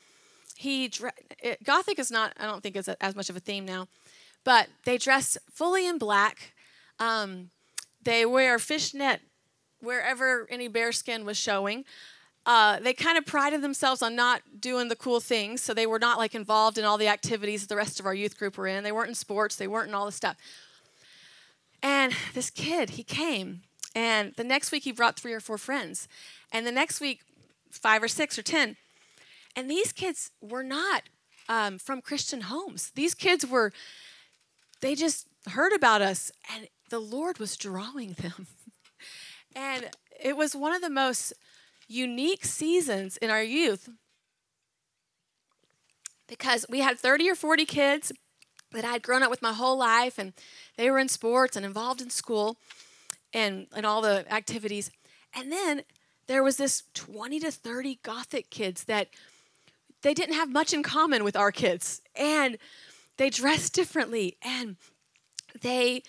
he 0.55 0.91
it, 1.39 1.63
gothic 1.63 1.99
is 1.99 2.11
not 2.11 2.33
I 2.39 2.45
don't 2.45 2.61
think 2.61 2.75
is 2.75 2.87
as 2.87 3.15
much 3.15 3.29
of 3.29 3.35
a 3.35 3.39
theme 3.39 3.65
now, 3.65 3.87
but 4.43 4.67
they 4.85 4.97
dress 4.97 5.37
fully 5.51 5.87
in 5.87 5.97
black. 5.97 6.53
Um, 6.99 7.49
they 8.03 8.25
wear 8.25 8.59
fishnet 8.59 9.21
wherever 9.79 10.47
any 10.49 10.67
bare 10.67 10.91
skin 10.91 11.25
was 11.25 11.37
showing. 11.37 11.85
Uh, 12.45 12.77
they 12.79 12.93
kind 12.93 13.17
of 13.17 13.25
prided 13.25 13.61
themselves 13.61 14.01
on 14.01 14.15
not 14.15 14.41
doing 14.59 14.89
the 14.89 14.95
cool 14.97 15.21
things, 15.21 15.61
so 15.61 15.73
they 15.73 15.87
were 15.87 15.99
not 15.99 16.17
like 16.17 16.35
involved 16.35 16.77
in 16.77 16.83
all 16.83 16.97
the 16.97 17.07
activities 17.07 17.61
that 17.61 17.69
the 17.69 17.75
rest 17.75 17.99
of 18.01 18.05
our 18.05 18.13
youth 18.13 18.37
group 18.37 18.57
were 18.57 18.67
in. 18.67 18.83
They 18.83 18.91
weren't 18.91 19.09
in 19.09 19.15
sports, 19.15 19.55
they 19.55 19.67
weren't 19.67 19.87
in 19.87 19.95
all 19.95 20.05
the 20.05 20.11
stuff. 20.11 20.35
And 21.83 22.15
this 22.33 22.49
kid, 22.49 22.91
he 22.91 23.03
came, 23.03 23.61
and 23.93 24.33
the 24.37 24.43
next 24.45 24.71
week 24.71 24.85
he 24.85 24.93
brought 24.93 25.19
three 25.19 25.33
or 25.33 25.41
four 25.41 25.57
friends, 25.57 26.07
and 26.51 26.65
the 26.65 26.71
next 26.71 27.01
week, 27.01 27.19
five 27.69 28.01
or 28.01 28.07
six 28.07 28.39
or 28.39 28.41
ten. 28.41 28.77
And 29.55 29.69
these 29.69 29.91
kids 29.91 30.31
were 30.41 30.63
not 30.63 31.03
um, 31.49 31.77
from 31.77 32.01
Christian 32.01 32.41
homes. 32.41 32.91
These 32.95 33.13
kids 33.13 33.45
were, 33.45 33.73
they 34.79 34.95
just 34.95 35.27
heard 35.49 35.73
about 35.73 36.01
us, 36.01 36.31
and 36.55 36.69
the 36.89 36.99
Lord 36.99 37.37
was 37.37 37.57
drawing 37.57 38.13
them. 38.13 38.47
and 39.55 39.89
it 40.23 40.37
was 40.37 40.55
one 40.55 40.73
of 40.73 40.81
the 40.81 40.89
most 40.89 41.33
unique 41.89 42.45
seasons 42.45 43.17
in 43.17 43.29
our 43.29 43.43
youth 43.43 43.89
because 46.27 46.65
we 46.69 46.79
had 46.79 46.97
30 46.97 47.29
or 47.29 47.35
40 47.35 47.65
kids 47.65 48.11
that 48.73 48.85
I'd 48.85 49.03
grown 49.03 49.23
up 49.23 49.29
with 49.29 49.41
my 49.41 49.53
whole 49.53 49.77
life, 49.77 50.17
and 50.17 50.33
they 50.77 50.89
were 50.89 50.99
in 50.99 51.09
sports 51.09 51.55
and 51.55 51.65
involved 51.65 52.01
in 52.01 52.09
school 52.09 52.57
and, 53.33 53.67
and 53.75 53.85
all 53.85 54.01
the 54.01 54.31
activities. 54.31 54.91
And 55.35 55.51
then 55.51 55.83
there 56.27 56.43
was 56.43 56.57
this 56.57 56.83
20 56.93 57.39
to 57.41 57.51
30 57.51 57.99
Gothic 58.03 58.49
kids 58.49 58.85
that 58.85 59.09
they 60.01 60.13
didn't 60.13 60.35
have 60.35 60.51
much 60.51 60.73
in 60.73 60.83
common 60.83 61.23
with 61.23 61.35
our 61.35 61.51
kids. 61.51 62.01
And 62.15 62.57
they 63.17 63.29
dressed 63.29 63.73
differently. 63.73 64.37
And 64.41 64.77
they, 65.61 66.03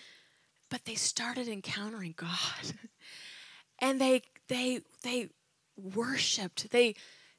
but 0.69 0.85
they 0.85 0.95
started 0.95 1.47
encountering 1.47 2.13
God. 2.15 2.73
and 3.79 3.99
they, 3.99 4.21
they, 4.47 4.81
they 5.03 5.29
worshiped. 5.77 6.71
They, 6.71 6.95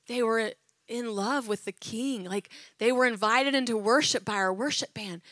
they 0.08 0.22
were 0.22 0.52
in 0.88 1.14
love 1.14 1.48
with 1.48 1.64
the 1.64 1.72
king. 1.72 2.24
Like 2.24 2.50
they 2.78 2.92
were 2.92 3.06
invited 3.06 3.54
into 3.54 3.76
worship 3.76 4.24
by 4.24 4.34
our 4.34 4.52
worship 4.52 4.94
band. 4.94 5.22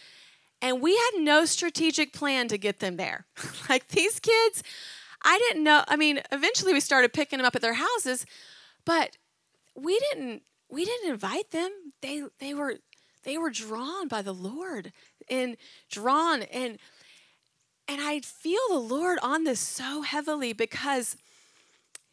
And 0.63 0.81
we 0.81 0.97
had 0.97 1.21
no 1.21 1.45
strategic 1.45 2.13
plan 2.13 2.49
to 2.49 2.59
get 2.59 2.81
them 2.81 2.97
there. 2.97 3.27
like 3.69 3.89
these 3.89 4.19
kids, 4.21 4.63
I 5.23 5.39
didn't 5.39 5.65
know. 5.65 5.85
I 5.89 5.97
mean, 5.97 6.21
eventually 6.33 6.73
we 6.73 6.81
started 6.81 7.13
picking 7.13 7.39
them 7.39 7.47
up 7.47 7.57
at 7.57 7.63
their 7.63 7.75
houses, 7.75 8.25
but 8.85 9.17
we 9.75 9.99
didn't 9.99 10.43
we 10.71 10.85
didn't 10.85 11.11
invite 11.11 11.51
them. 11.51 11.71
They 12.01 12.23
they 12.39 12.55
were 12.55 12.77
they 13.25 13.39
were 13.39 13.51
drawn 13.51 14.09
by 14.09 14.23
the 14.23 14.35
Lord 14.35 14.93
and 15.29 15.57
drawn 15.91 16.43
and 16.43 16.79
and 17.87 18.01
I 18.01 18.21
feel 18.21 18.61
the 18.71 18.79
Lord 18.79 19.19
on 19.23 19.45
this 19.45 19.61
so 19.61 20.03
heavily 20.03 20.53
because 20.53 21.17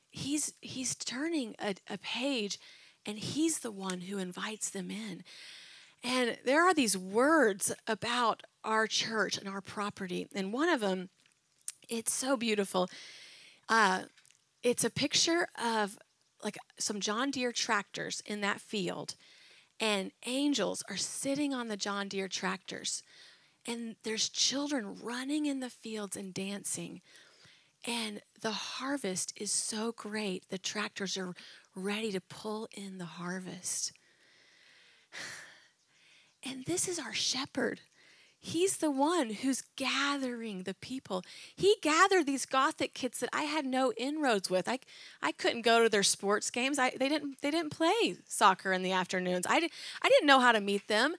he's 0.09 0.53
he's 0.61 0.95
turning 0.95 1.55
a, 1.59 1.75
a 1.89 1.97
page 1.97 2.59
and 3.05 3.17
He's 3.17 3.59
the 3.59 3.71
one 3.71 4.01
who 4.01 4.17
invites 4.17 4.69
them 4.69 4.91
in. 4.91 5.23
And 6.03 6.37
there 6.45 6.63
are 6.67 6.73
these 6.73 6.97
words 6.97 7.73
about 7.87 8.43
our 8.63 8.87
church 8.87 9.37
and 9.37 9.47
our 9.47 9.61
property, 9.61 10.27
and 10.33 10.53
one 10.53 10.69
of 10.69 10.79
them, 10.79 11.09
it's 11.89 12.13
so 12.13 12.37
beautiful. 12.37 12.89
Uh, 13.69 14.03
it's 14.63 14.83
a 14.83 14.89
picture 14.89 15.47
of 15.63 15.97
like 16.43 16.57
some 16.77 16.99
John 16.99 17.29
Deere 17.31 17.51
tractors 17.51 18.21
in 18.25 18.41
that 18.41 18.61
field, 18.61 19.15
and 19.79 20.11
angels 20.25 20.83
are 20.89 20.97
sitting 20.97 21.53
on 21.53 21.67
the 21.67 21.77
John 21.77 22.07
Deere 22.07 22.27
tractors, 22.27 23.03
and 23.67 23.95
there's 24.03 24.29
children 24.29 24.97
running 25.01 25.45
in 25.45 25.59
the 25.59 25.69
fields 25.69 26.17
and 26.17 26.33
dancing. 26.33 27.01
And 27.85 28.21
the 28.41 28.51
harvest 28.51 29.33
is 29.35 29.51
so 29.51 29.91
great. 29.91 30.49
The 30.49 30.59
tractors 30.59 31.17
are 31.17 31.33
ready 31.75 32.11
to 32.11 32.21
pull 32.21 32.67
in 32.73 32.97
the 32.97 33.05
harvest. 33.05 33.91
And 36.43 36.65
this 36.65 36.87
is 36.87 36.97
our 36.97 37.13
shepherd. 37.13 37.81
He's 38.39 38.77
the 38.77 38.89
one 38.89 39.29
who's 39.29 39.61
gathering 39.75 40.63
the 40.63 40.73
people. 40.73 41.21
He 41.55 41.75
gathered 41.83 42.25
these 42.25 42.47
gothic 42.47 42.95
kids 42.95 43.19
that 43.19 43.29
I 43.31 43.43
had 43.43 43.63
no 43.63 43.93
inroads 43.95 44.49
with. 44.49 44.67
I, 44.67 44.79
I 45.21 45.33
couldn't 45.33 45.61
go 45.61 45.83
to 45.83 45.89
their 45.89 46.01
sports 46.01 46.49
games. 46.49 46.79
I, 46.79 46.93
they, 46.99 47.07
didn't, 47.07 47.39
they 47.43 47.51
didn't 47.51 47.69
play 47.69 48.15
soccer 48.27 48.73
in 48.73 48.81
the 48.81 48.91
afternoons. 48.91 49.45
I, 49.47 49.59
did, 49.59 49.71
I 50.01 50.09
didn't 50.09 50.25
know 50.25 50.39
how 50.39 50.51
to 50.51 50.59
meet 50.59 50.87
them. 50.87 51.13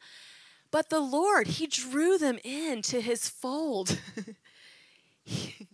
But 0.72 0.90
the 0.90 0.98
Lord, 0.98 1.46
He 1.46 1.68
drew 1.68 2.18
them 2.18 2.38
into 2.42 3.00
His 3.00 3.28
fold. 3.28 4.00
He 5.24 5.68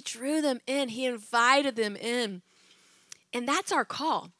drew 0.00 0.40
them 0.40 0.60
in, 0.66 0.88
He 0.88 1.06
invited 1.06 1.76
them 1.76 1.96
in. 1.96 2.42
And 3.32 3.48
that's 3.48 3.72
our 3.72 3.84
call. 3.84 4.30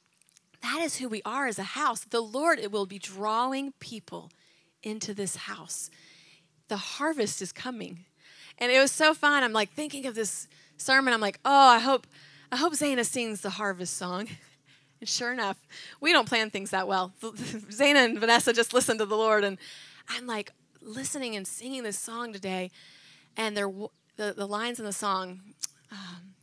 That 0.62 0.80
is 0.82 0.96
who 0.96 1.08
we 1.08 1.20
are 1.24 1.46
as 1.46 1.58
a 1.58 1.64
house. 1.64 2.00
The 2.04 2.22
Lord 2.22 2.58
it 2.58 2.72
will 2.72 2.86
be 2.86 2.98
drawing 2.98 3.72
people 3.80 4.30
into 4.82 5.12
this 5.12 5.36
house. 5.36 5.90
The 6.68 6.76
harvest 6.76 7.42
is 7.42 7.52
coming. 7.52 8.06
And 8.58 8.70
it 8.70 8.78
was 8.78 8.92
so 8.92 9.12
fun. 9.14 9.42
I'm 9.42 9.52
like 9.52 9.72
thinking 9.72 10.06
of 10.06 10.14
this 10.14 10.48
sermon. 10.76 11.12
I'm 11.12 11.20
like, 11.20 11.40
oh, 11.44 11.68
I 11.68 11.80
hope, 11.80 12.06
I 12.50 12.56
hope 12.56 12.72
Zana 12.74 13.04
sings 13.04 13.40
the 13.40 13.50
harvest 13.50 13.96
song. 13.96 14.28
And 15.00 15.08
sure 15.08 15.32
enough, 15.32 15.58
we 16.00 16.12
don't 16.12 16.26
plan 16.28 16.48
things 16.48 16.70
that 16.70 16.88
well. 16.88 17.12
Zana 17.22 18.06
and 18.06 18.18
Vanessa 18.18 18.54
just 18.54 18.72
listen 18.72 18.96
to 18.98 19.04
the 19.04 19.16
Lord, 19.16 19.44
and 19.44 19.58
I'm 20.08 20.26
like 20.26 20.52
listening 20.80 21.36
and 21.36 21.46
singing 21.46 21.82
this 21.82 21.98
song 21.98 22.32
today, 22.32 22.70
and 23.36 23.54
they're 23.54 23.68
the, 24.16 24.32
the 24.36 24.46
lines 24.46 24.78
in 24.78 24.84
the 24.84 24.92
song, 24.92 25.40
um, 25.90 26.34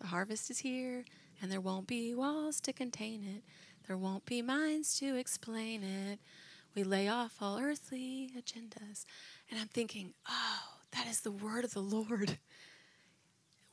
the 0.00 0.06
harvest 0.06 0.50
is 0.50 0.58
here, 0.58 1.04
and 1.40 1.50
there 1.50 1.60
won't 1.60 1.86
be 1.86 2.14
walls 2.14 2.60
to 2.62 2.72
contain 2.72 3.22
it. 3.22 3.42
There 3.86 3.96
won't 3.96 4.24
be 4.24 4.42
minds 4.42 4.98
to 4.98 5.16
explain 5.16 5.82
it. 5.82 6.18
We 6.74 6.82
lay 6.82 7.08
off 7.08 7.36
all 7.40 7.58
earthly 7.58 8.30
agendas. 8.36 9.04
And 9.50 9.60
I'm 9.60 9.68
thinking, 9.68 10.12
oh, 10.28 10.62
that 10.92 11.06
is 11.06 11.20
the 11.20 11.30
word 11.30 11.64
of 11.64 11.72
the 11.72 11.80
Lord. 11.80 12.38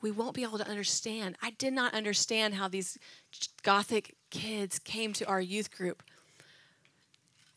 We 0.00 0.10
won't 0.10 0.34
be 0.34 0.42
able 0.42 0.58
to 0.58 0.68
understand. 0.68 1.36
I 1.42 1.50
did 1.50 1.72
not 1.72 1.94
understand 1.94 2.54
how 2.54 2.68
these 2.68 2.98
Gothic 3.62 4.14
kids 4.30 4.78
came 4.78 5.12
to 5.14 5.26
our 5.26 5.40
youth 5.40 5.74
group. 5.74 6.02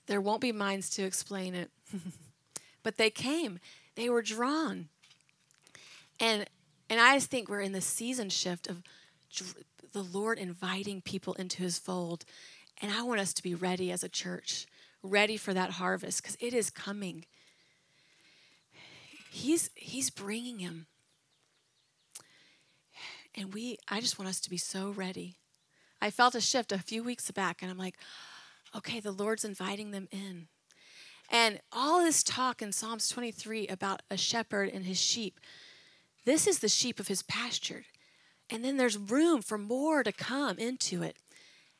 There 0.07 0.21
won't 0.21 0.41
be 0.41 0.51
minds 0.51 0.89
to 0.91 1.03
explain 1.03 1.53
it. 1.53 1.69
but 2.83 2.97
they 2.97 3.09
came, 3.09 3.59
they 3.95 4.09
were 4.09 4.21
drawn. 4.21 4.89
And, 6.19 6.45
and 6.89 6.99
I 6.99 7.15
just 7.15 7.29
think 7.29 7.49
we're 7.49 7.61
in 7.61 7.73
the 7.73 7.81
season 7.81 8.29
shift 8.29 8.67
of 8.67 8.83
the 9.93 10.03
Lord 10.03 10.37
inviting 10.37 11.01
people 11.01 11.33
into 11.33 11.63
his 11.63 11.77
fold. 11.77 12.25
And 12.81 12.91
I 12.91 13.01
want 13.03 13.19
us 13.19 13.33
to 13.33 13.43
be 13.43 13.55
ready 13.55 13.91
as 13.91 14.03
a 14.03 14.09
church, 14.09 14.65
ready 15.01 15.37
for 15.37 15.53
that 15.53 15.71
harvest 15.71 16.21
because 16.21 16.37
it 16.39 16.53
is 16.53 16.69
coming. 16.69 17.25
He's, 19.31 19.69
he's 19.75 20.09
bringing 20.09 20.59
him. 20.59 20.87
And 23.35 23.53
we, 23.53 23.77
I 23.87 23.99
just 24.01 24.17
want 24.17 24.29
us 24.29 24.39
to 24.41 24.49
be 24.49 24.57
so 24.57 24.89
ready. 24.89 25.35
I 26.01 26.09
felt 26.09 26.35
a 26.35 26.41
shift 26.41 26.71
a 26.71 26.79
few 26.79 27.03
weeks 27.03 27.29
back, 27.31 27.61
and 27.61 27.69
I'm 27.69 27.77
like, 27.77 27.95
okay, 28.75 28.99
the 28.99 29.11
Lord's 29.11 29.45
inviting 29.45 29.91
them 29.91 30.07
in. 30.11 30.47
And 31.29 31.59
all 31.71 32.01
this 32.01 32.23
talk 32.23 32.61
in 32.61 32.71
Psalms 32.71 33.09
23 33.09 33.67
about 33.67 34.01
a 34.09 34.17
shepherd 34.17 34.69
and 34.69 34.85
his 34.85 34.99
sheep, 34.99 35.39
this 36.27 36.45
is 36.45 36.59
the 36.59 36.67
sheep 36.67 36.99
of 36.99 37.07
his 37.07 37.23
pasture. 37.23 37.85
And 38.49 38.63
then 38.63 38.75
there's 38.75 38.97
room 38.97 39.41
for 39.41 39.57
more 39.57 40.03
to 40.03 40.11
come 40.11 40.57
into 40.57 41.01
it. 41.01 41.15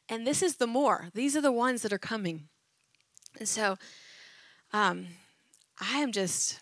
And 0.07 0.25
this 0.25 0.41
is 0.41 0.55
the 0.55 0.65
more. 0.65 1.09
These 1.13 1.35
are 1.35 1.41
the 1.41 1.51
ones 1.51 1.81
that 1.81 1.91
are 1.91 1.97
coming. 1.97 2.47
And 3.37 3.47
so 3.47 3.77
um, 4.71 5.07
I 5.81 5.99
am 5.99 6.13
just 6.13 6.61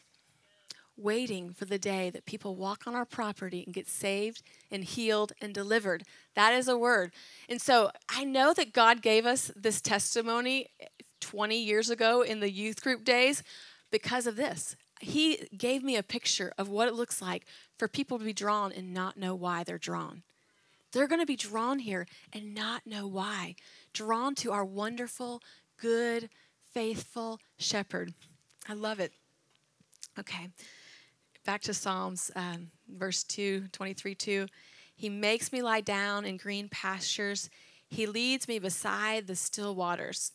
waiting 0.98 1.52
for 1.52 1.66
the 1.66 1.78
day 1.78 2.10
that 2.10 2.26
people 2.26 2.56
walk 2.56 2.88
on 2.88 2.96
our 2.96 3.06
property 3.06 3.62
and 3.64 3.76
get 3.76 3.88
saved 3.88 4.42
and 4.72 4.84
healed 4.84 5.34
and 5.40 5.54
delivered. 5.54 6.06
That 6.34 6.56
is 6.56 6.68
a 6.68 6.76
word. 6.76 7.12
And 7.48 7.62
so 7.62 7.92
I 8.10 8.24
know 8.24 8.52
that 8.56 8.74
God 8.74 9.04
gave 9.04 9.28
us 9.28 9.52
this 9.56 9.80
testimony 9.80 10.72
20 11.22 11.56
years 11.56 11.92
ago 11.92 12.24
in 12.24 12.40
the 12.40 12.50
youth 12.50 12.82
group 12.82 13.04
days 13.04 13.44
because 13.92 14.26
of 14.26 14.38
this. 14.38 14.76
He 15.02 15.48
gave 15.58 15.84
me 15.84 15.96
a 15.96 16.04
picture 16.04 16.54
of 16.58 16.70
what 16.70 16.88
it 16.88 16.94
looks 16.94 17.22
like 17.22 17.46
for 17.78 17.88
people 17.88 18.18
to 18.18 18.26
be 18.26 18.34
drawn 18.34 18.72
and 18.72 18.94
not 18.94 19.18
know 19.18 19.36
why 19.36 19.64
they're 19.64 19.78
drawn. 19.78 20.24
They're 20.92 21.08
going 21.08 21.22
to 21.22 21.26
be 21.26 21.36
drawn 21.36 21.80
here 21.80 22.08
and 22.32 22.54
not 22.56 22.88
know 22.88 23.06
why. 23.06 23.56
Drawn 23.92 24.36
to 24.36 24.54
our 24.54 24.64
wonderful, 24.64 25.42
good, 25.78 26.30
faithful 26.74 27.40
shepherd. 27.58 28.14
I 28.70 28.74
love 28.74 29.00
it. 29.00 29.12
Okay 30.18 30.50
back 31.46 31.62
to 31.62 31.74
Psalms, 31.74 32.32
um, 32.36 32.72
verse 32.90 33.24
2, 33.24 33.66
23 33.72 34.16
2. 34.16 34.48
He 34.96 35.10
makes 35.10 35.54
me 35.54 35.62
lie 35.62 35.82
down 35.82 36.26
in 36.26 36.38
green 36.38 36.68
pastures. 36.70 37.50
He 37.88 38.08
leads 38.08 38.48
me 38.48 38.60
beside 38.60 39.28
the 39.28 39.36
still 39.36 39.76
waters. 39.76 40.32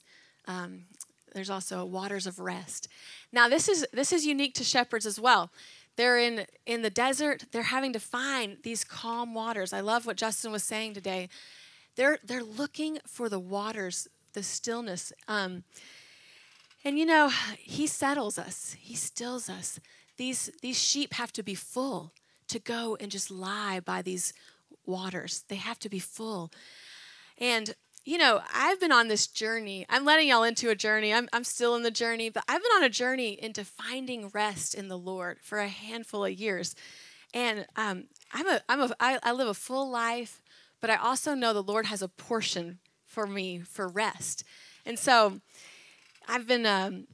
Um, 0.46 0.84
there's 1.32 1.50
also 1.50 1.84
waters 1.84 2.26
of 2.26 2.38
rest. 2.38 2.88
Now, 3.32 3.48
this 3.48 3.68
is 3.68 3.86
this 3.92 4.12
is 4.12 4.26
unique 4.26 4.54
to 4.54 4.64
shepherds 4.64 5.06
as 5.06 5.20
well. 5.20 5.50
They're 5.96 6.18
in 6.18 6.46
in 6.66 6.82
the 6.82 6.90
desert. 6.90 7.44
They're 7.52 7.62
having 7.62 7.92
to 7.92 8.00
find 8.00 8.58
these 8.62 8.84
calm 8.84 9.34
waters. 9.34 9.72
I 9.72 9.80
love 9.80 10.06
what 10.06 10.16
Justin 10.16 10.52
was 10.52 10.64
saying 10.64 10.94
today. 10.94 11.28
They're 11.96 12.18
they're 12.24 12.44
looking 12.44 12.98
for 13.06 13.28
the 13.28 13.40
waters, 13.40 14.08
the 14.32 14.42
stillness. 14.42 15.12
Um, 15.28 15.64
and 16.84 16.98
you 16.98 17.06
know, 17.06 17.30
He 17.58 17.86
settles 17.86 18.38
us. 18.38 18.76
He 18.78 18.94
stills 18.94 19.48
us 19.50 19.80
these, 20.20 20.50
these 20.60 20.78
sheep 20.78 21.14
have 21.14 21.32
to 21.32 21.42
be 21.42 21.54
full 21.54 22.12
to 22.48 22.58
go 22.58 22.94
and 23.00 23.10
just 23.10 23.30
lie 23.30 23.80
by 23.80 24.02
these 24.02 24.34
waters. 24.84 25.44
They 25.48 25.56
have 25.56 25.78
to 25.78 25.88
be 25.88 25.98
full. 25.98 26.52
And, 27.38 27.74
you 28.04 28.18
know, 28.18 28.40
I've 28.52 28.80
been 28.80 28.92
on 28.92 29.08
this 29.08 29.26
journey. 29.26 29.84
I'm 29.88 30.04
letting 30.04 30.28
y'all 30.28 30.42
into 30.42 30.70
a 30.70 30.74
journey. 30.74 31.12
I'm, 31.12 31.28
I'm 31.32 31.44
still 31.44 31.74
in 31.76 31.82
the 31.82 31.90
journey, 31.90 32.30
but 32.30 32.44
I've 32.48 32.62
been 32.62 32.72
on 32.76 32.84
a 32.84 32.88
journey 32.88 33.38
into 33.40 33.64
finding 33.64 34.28
rest 34.28 34.74
in 34.74 34.88
the 34.88 34.98
Lord 34.98 35.38
for 35.42 35.58
a 35.58 35.68
handful 35.68 36.24
of 36.24 36.32
years. 36.32 36.74
And 37.34 37.66
um, 37.76 38.04
I'm 38.32 38.48
a, 38.48 38.60
I'm 38.68 38.80
a, 38.80 38.90
I, 38.98 39.18
I 39.22 39.32
live 39.32 39.48
a 39.48 39.54
full 39.54 39.90
life, 39.90 40.42
but 40.80 40.90
I 40.90 40.96
also 40.96 41.34
know 41.34 41.52
the 41.52 41.62
Lord 41.62 41.86
has 41.86 42.02
a 42.02 42.08
portion 42.08 42.78
for 43.06 43.26
me 43.26 43.60
for 43.60 43.86
rest. 43.86 44.44
And 44.86 44.98
so 44.98 45.40
I've 46.26 46.46
been 46.46 46.64
um, 46.64 47.06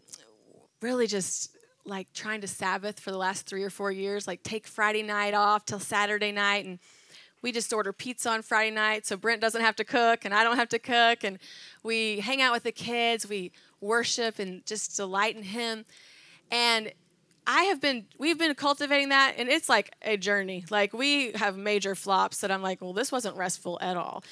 really 0.80 1.06
just 1.06 1.50
like 1.84 2.12
trying 2.12 2.40
to 2.42 2.48
Sabbath 2.48 3.00
for 3.00 3.10
the 3.10 3.18
last 3.18 3.46
three 3.46 3.62
or 3.62 3.70
four 3.70 3.90
years, 3.90 4.26
like 4.26 4.42
take 4.42 4.66
Friday 4.66 5.02
night 5.02 5.34
off 5.34 5.64
till 5.64 5.78
Saturday 5.80 6.32
night. 6.32 6.64
And 6.64 6.78
we 7.46 7.52
just 7.52 7.72
order 7.72 7.92
pizza 7.92 8.28
on 8.28 8.42
Friday 8.42 8.74
night 8.74 9.06
so 9.06 9.16
Brent 9.16 9.40
doesn't 9.40 9.60
have 9.60 9.76
to 9.76 9.84
cook 9.84 10.24
and 10.24 10.34
I 10.34 10.42
don't 10.42 10.56
have 10.56 10.68
to 10.70 10.80
cook. 10.80 11.22
And 11.22 11.38
we 11.84 12.18
hang 12.18 12.42
out 12.42 12.52
with 12.52 12.64
the 12.64 12.72
kids, 12.72 13.28
we 13.28 13.52
worship 13.80 14.40
and 14.40 14.66
just 14.66 14.96
delight 14.96 15.36
in 15.36 15.44
Him. 15.44 15.84
And 16.50 16.90
I 17.46 17.62
have 17.62 17.80
been, 17.80 18.06
we've 18.18 18.36
been 18.36 18.52
cultivating 18.56 19.10
that, 19.10 19.34
and 19.38 19.48
it's 19.48 19.68
like 19.68 19.94
a 20.02 20.16
journey. 20.16 20.64
Like 20.70 20.92
we 20.92 21.30
have 21.36 21.56
major 21.56 21.94
flops 21.94 22.40
that 22.40 22.50
I'm 22.50 22.62
like, 22.62 22.82
well, 22.82 22.92
this 22.92 23.12
wasn't 23.12 23.36
restful 23.36 23.78
at 23.80 23.96
all. 23.96 24.24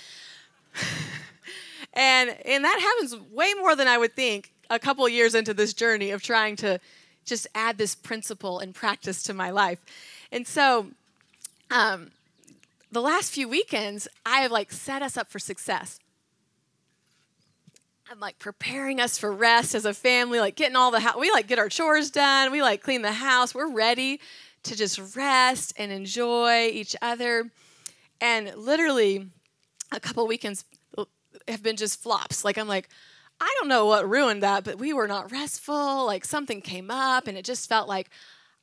and 1.95 2.37
and 2.45 2.65
that 2.65 2.81
happens 2.81 3.15
way 3.31 3.55
more 3.55 3.77
than 3.77 3.87
I 3.87 3.97
would 3.97 4.15
think 4.15 4.53
a 4.71 4.81
couple 4.81 5.09
years 5.09 5.37
into 5.37 5.55
this 5.55 5.73
journey 5.73 6.11
of 6.11 6.21
trying 6.21 6.57
to 6.57 6.81
just 7.25 7.47
add 7.55 7.79
this 7.79 7.95
principle 7.95 8.59
and 8.59 8.75
practice 8.75 9.23
to 9.23 9.35
my 9.35 9.51
life. 9.51 9.79
And 10.33 10.49
so, 10.49 10.89
um, 11.71 12.11
the 12.95 13.03
last 13.03 13.33
few 13.33 13.49
weekends, 13.49 14.09
I 14.25 14.41
have 14.41 14.53
like 14.53 14.73
set 14.73 15.03
us 15.03 15.17
up 15.17 15.31
for 15.31 15.39
success. 15.39 15.99
I'm 18.11 18.21
like 18.21 18.39
preparing 18.39 19.01
us 19.01 19.19
for 19.19 19.33
rest 19.33 19.75
as 19.75 19.85
a 19.85 19.93
family, 19.93 20.39
like 20.39 20.57
getting 20.57 20.77
all 20.77 20.91
the 20.91 21.01
house. 21.01 21.17
We 21.19 21.31
like 21.33 21.49
get 21.49 21.59
our 21.59 21.69
chores 21.69 22.11
done. 22.11 22.53
We 22.53 22.63
like 22.63 22.83
clean 22.83 23.03
the 23.03 23.13
house. 23.13 23.55
We're 23.55 23.73
ready 23.73 24.21
to 24.63 24.77
just 24.77 25.17
rest 25.17 25.73
and 25.77 25.91
enjoy 25.91 26.69
each 26.69 26.95
other. 27.03 27.51
And 28.21 28.55
literally, 28.57 29.27
a 29.91 30.01
couple 30.01 30.27
weekends 30.27 30.65
have 31.49 31.63
been 31.63 31.77
just 31.77 32.01
flops. 32.01 32.45
Like 32.45 32.59
I'm 32.59 32.69
like, 32.69 32.89
I 33.41 33.53
don't 33.59 33.69
know 33.69 33.87
what 33.87 34.09
ruined 34.09 34.43
that, 34.43 34.65
but 34.65 34.79
we 34.79 34.93
were 34.93 35.09
not 35.09 35.33
restful. 35.33 36.07
Like 36.07 36.25
something 36.25 36.61
came 36.61 36.91
up, 36.91 37.27
and 37.27 37.37
it 37.37 37.45
just 37.45 37.69
felt 37.69 37.89
like 37.89 38.09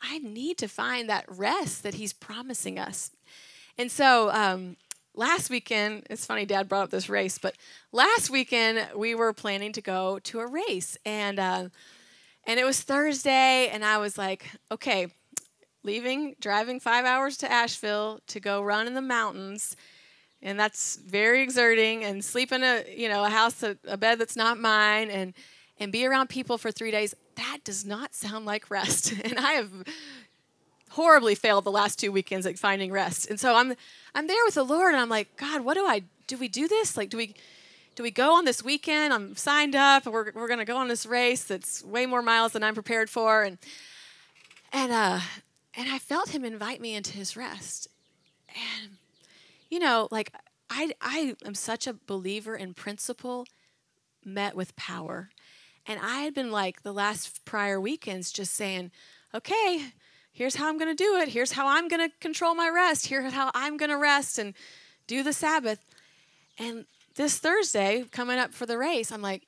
I 0.02 0.20
need 0.20 0.58
to 0.60 0.68
find 0.68 1.10
that 1.10 1.26
rest 1.28 1.84
that 1.84 1.96
He's 1.96 2.14
promising 2.14 2.80
us. 2.80 3.12
And 3.82 3.92
so 3.92 4.30
um, 4.30 4.78
last 5.16 5.50
weekend, 5.50 6.06
it's 6.08 6.24
funny, 6.24 6.46
Dad 6.46 6.70
brought 6.70 6.84
up 6.84 6.90
this 6.92 7.10
race, 7.10 7.40
but 7.40 7.56
last 7.92 8.30
weekend 8.30 8.88
we 8.96 9.16
were 9.16 9.34
planning 9.34 9.72
to 9.72 9.82
go 9.82 10.20
to 10.20 10.40
a 10.40 10.46
race, 10.46 11.00
and 11.04 11.40
uh, 11.40 11.70
and 12.46 12.60
it 12.60 12.64
was 12.64 12.80
Thursday, 12.82 13.70
and 13.70 13.84
I 13.84 13.98
was 13.98 14.20
like, 14.20 14.52
okay, 14.72 15.08
leaving, 15.82 16.36
driving 16.40 16.80
five 16.80 17.06
hours 17.06 17.38
to 17.38 17.52
Asheville 17.52 18.20
to 18.28 18.40
go 18.40 18.62
run 18.62 18.86
in 18.86 18.94
the 18.94 19.02
mountains. 19.02 19.76
And 20.44 20.60
that's 20.60 20.98
very 20.98 21.42
exerting. 21.42 22.04
And 22.04 22.24
sleep 22.24 22.52
in 22.52 22.62
a 22.62 22.84
you 22.96 23.10
know 23.10 23.24
a 23.24 23.30
house 23.32 23.64
a, 23.64 23.78
a 23.88 23.98
bed 23.98 24.20
that's 24.20 24.36
not 24.36 24.60
mine 24.60 25.10
and 25.10 25.34
and 25.80 25.92
be 25.92 26.06
around 26.06 26.30
people 26.30 26.60
for 26.60 26.72
three 26.72 26.92
days. 26.92 27.16
That 27.36 27.62
does 27.64 27.84
not 27.84 28.14
sound 28.14 28.46
like 28.46 28.70
rest. 28.70 29.12
And 29.24 29.40
i 29.40 29.54
have 29.54 29.72
horribly 30.92 31.36
failed 31.36 31.64
the 31.64 31.72
last 31.72 32.00
two 32.00 32.12
weekends 32.12 32.46
at 32.46 32.58
finding 32.58 32.92
rest. 32.92 33.30
And 33.30 33.40
so 33.40 33.56
i'm 33.56 33.74
i'm 34.16 34.28
there 34.28 34.44
with 34.46 34.56
the 34.56 34.64
lord 34.64 34.94
and 34.94 35.02
i'm 35.02 35.10
like 35.10 35.36
god 35.38 35.62
what 35.62 35.76
do 35.76 35.86
i 35.86 36.04
do 36.28 36.38
we 36.38 36.48
do 36.48 36.68
this? 36.68 36.96
Like 36.96 37.10
do 37.10 37.18
we 37.18 37.36
do 37.96 38.04
we 38.04 38.12
go 38.12 38.36
on 38.36 38.46
this 38.46 38.64
weekend? 38.64 39.14
I'm 39.14 39.36
signed 39.36 39.76
up. 39.76 40.06
We're, 40.06 40.32
we're 40.34 40.48
to 40.48 40.66
go 40.66 40.78
on 40.78 40.88
this 40.88 41.06
race 41.06 41.44
that's 41.44 41.84
way 41.84 42.06
more 42.06 42.22
miles 42.22 42.54
than 42.54 42.64
i'm 42.64 42.74
prepared 42.74 43.10
for. 43.10 43.44
And 43.44 43.58
and 44.72 44.92
uh 44.92 45.20
and 45.76 45.90
i 45.90 46.00
felt 46.00 46.30
him 46.30 46.46
invite 46.46 46.82
me 46.82 46.96
into 46.96 47.14
his 47.14 47.36
rest. 47.36 47.88
And, 48.50 48.98
you 49.70 49.80
know, 49.80 50.08
like, 50.12 50.34
I, 50.70 50.92
I 51.02 51.36
am 51.46 51.56
such 51.56 51.88
a 51.88 51.94
believer 51.94 52.56
in 52.56 52.74
principle 52.74 53.46
met 54.24 54.56
with 54.56 54.76
power. 54.76 55.30
And 55.86 56.00
I 56.02 56.20
had 56.20 56.34
been 56.34 56.52
like 56.52 56.84
the 56.84 56.94
last 56.94 57.44
prior 57.44 57.80
weekends 57.80 58.32
just 58.32 58.54
saying, 58.54 58.92
okay, 59.34 59.94
here's 60.32 60.56
how 60.56 60.68
I'm 60.68 60.78
going 60.78 60.96
to 60.96 61.04
do 61.04 61.18
it. 61.18 61.30
Here's 61.30 61.52
how 61.52 61.68
I'm 61.68 61.88
going 61.88 62.08
to 62.08 62.16
control 62.20 62.56
my 62.56 62.70
rest. 62.70 63.08
Here's 63.08 63.34
how 63.34 63.52
I'm 63.54 63.78
going 63.78 63.92
to 63.92 63.98
rest 63.98 64.38
and 64.40 64.54
do 65.08 65.24
the 65.24 65.34
Sabbath. 65.34 65.84
And 66.58 66.86
this 67.16 67.38
Thursday, 67.38 68.06
coming 68.12 68.38
up 68.38 68.54
for 68.54 68.66
the 68.66 68.78
race, 68.78 69.12
I'm 69.12 69.22
like, 69.22 69.48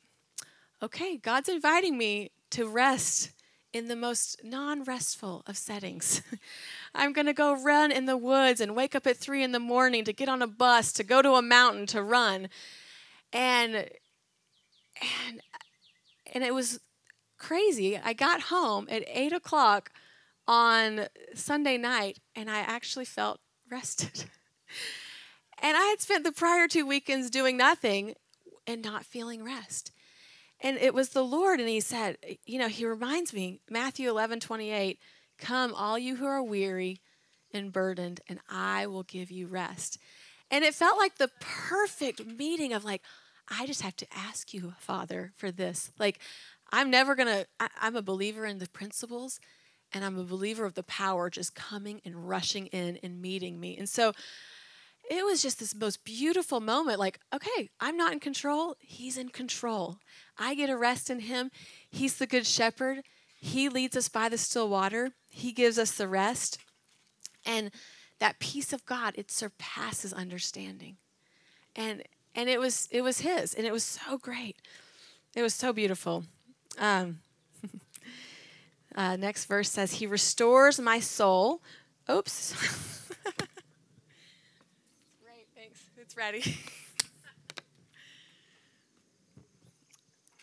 okay, 0.82 1.18
God's 1.18 1.50
inviting 1.50 1.98
me 1.98 2.32
to 2.52 2.68
rest 2.68 3.32
in 3.72 3.88
the 3.88 3.96
most 3.96 4.44
non 4.44 4.84
restful 4.84 5.44
of 5.48 5.58
settings. 5.58 6.22
I'm 6.96 7.14
going 7.14 7.26
to 7.26 7.34
go 7.34 7.62
run 7.62 7.92
in 7.92 8.06
the 8.06 8.18
woods 8.18 8.62
and 8.62 8.76
wake 8.76 8.96
up 8.96 9.08
at 9.08 9.18
three 9.18 9.44
in 9.44 9.52
the 9.52 9.60
morning 9.60 10.04
to 10.06 10.14
get 10.14 10.30
on 10.30 10.42
a 10.42 10.48
bus, 10.48 10.92
to 10.94 11.04
go 11.04 11.22
to 11.22 11.34
a 11.34 11.42
mountain 11.42 11.88
to 11.88 12.04
run. 12.04 12.50
And, 13.32 13.76
and, 13.76 15.42
and 16.34 16.44
it 16.44 16.54
was 16.54 16.80
crazy. 17.38 17.98
I 17.98 18.14
got 18.14 18.42
home 18.42 18.88
at 18.92 19.04
eight 19.08 19.34
o'clock 19.34 19.92
on 20.48 21.08
Sunday 21.34 21.78
night 21.78 22.20
and 22.36 22.50
I 22.50 22.60
actually 22.60 23.06
felt 23.06 23.40
rested. 23.70 24.26
and 25.62 25.78
I 25.78 25.86
had 25.86 26.02
spent 26.02 26.24
the 26.24 26.32
prior 26.32 26.68
two 26.68 26.86
weekends 26.86 27.30
doing 27.30 27.58
nothing 27.58 28.16
and 28.68 28.82
not 28.82 29.06
feeling 29.06 29.44
rest. 29.44 29.92
And 30.62 30.78
it 30.78 30.94
was 30.94 31.10
the 31.10 31.24
Lord, 31.24 31.60
and 31.60 31.68
He 31.68 31.82
said, 31.82 32.18
You 32.46 32.58
know, 32.58 32.70
He 32.70 32.86
reminds 32.86 33.34
me, 33.34 33.60
Matthew 33.70 34.10
11 34.10 34.40
28, 34.40 34.98
Come, 35.38 35.74
all 35.74 36.00
you 36.00 36.16
who 36.16 36.26
are 36.26 36.42
weary 36.42 37.02
and 37.54 37.72
burdened, 37.72 38.22
and 38.30 38.40
I 38.50 38.88
will 38.88 39.04
give 39.04 39.30
you 39.30 39.48
rest. 39.48 39.98
And 40.50 40.64
it 40.64 40.74
felt 40.74 40.98
like 40.98 41.18
the 41.18 41.32
perfect 41.40 42.26
meeting 42.26 42.74
of 42.74 42.86
like, 42.86 43.02
I 43.50 43.66
just 43.66 43.82
have 43.82 43.96
to 43.98 44.08
ask 44.16 44.54
you, 44.54 44.74
Father, 44.80 45.34
for 45.36 45.52
this. 45.52 45.92
Like, 46.00 46.20
I'm 46.72 46.90
never 46.90 47.16
gonna, 47.16 47.46
I, 47.60 47.68
I'm 47.82 47.96
a 47.96 48.02
believer 48.02 48.46
in 48.46 48.60
the 48.60 48.70
principles, 48.70 49.40
and 49.94 50.04
I'm 50.04 50.18
a 50.18 50.24
believer 50.24 50.66
of 50.66 50.74
the 50.74 50.84
power 50.84 51.30
just 51.30 51.56
coming 51.56 52.02
and 52.04 52.28
rushing 52.28 52.68
in 52.68 52.98
and 53.04 53.22
meeting 53.22 53.60
me. 53.60 53.78
And 53.78 53.88
so 53.88 54.14
it 55.10 55.26
was 55.26 55.42
just 55.42 55.60
this 55.60 55.76
most 55.76 56.04
beautiful 56.04 56.60
moment 56.60 57.00
like, 57.00 57.20
okay, 57.34 57.70
I'm 57.80 57.98
not 57.98 58.14
in 58.14 58.20
control. 58.20 58.76
He's 58.80 59.18
in 59.18 59.30
control. 59.30 59.98
I 60.38 60.56
get 60.56 60.70
a 60.70 60.78
rest 60.78 61.10
in 61.10 61.20
him. 61.20 61.52
He's 61.90 62.18
the 62.18 62.28
good 62.28 62.46
shepherd. 62.46 63.04
He 63.36 63.68
leads 63.70 63.98
us 63.98 64.08
by 64.08 64.30
the 64.30 64.38
still 64.38 64.70
water. 64.70 65.12
He 65.30 65.52
gives 65.52 65.78
us 65.78 65.92
the 65.92 66.08
rest. 66.08 66.58
And 67.46 67.72
that 68.20 68.40
peace 68.40 68.72
of 68.72 68.86
God, 68.86 69.14
it 69.18 69.30
surpasses 69.30 70.14
understanding. 70.14 70.98
And 71.76 72.04
and 72.36 72.50
it 72.50 72.60
was 72.60 72.88
it 72.90 73.02
was 73.02 73.20
his 73.20 73.54
and 73.54 73.68
it 73.68 73.74
was 73.74 73.84
so 73.84 74.18
great. 74.18 74.58
It 75.36 75.42
was 75.42 75.54
so 75.54 75.74
beautiful. 75.74 76.24
Um, 76.80 77.20
uh, 78.96 79.16
next 79.16 79.46
verse 79.46 79.70
says, 79.70 79.94
He 79.94 80.08
restores 80.08 80.80
my 80.80 81.00
soul. 81.00 81.62
Oops. 82.10 82.54
Great, 85.24 85.48
thanks. 85.56 85.82
It's 85.98 86.18
ready. 86.18 86.58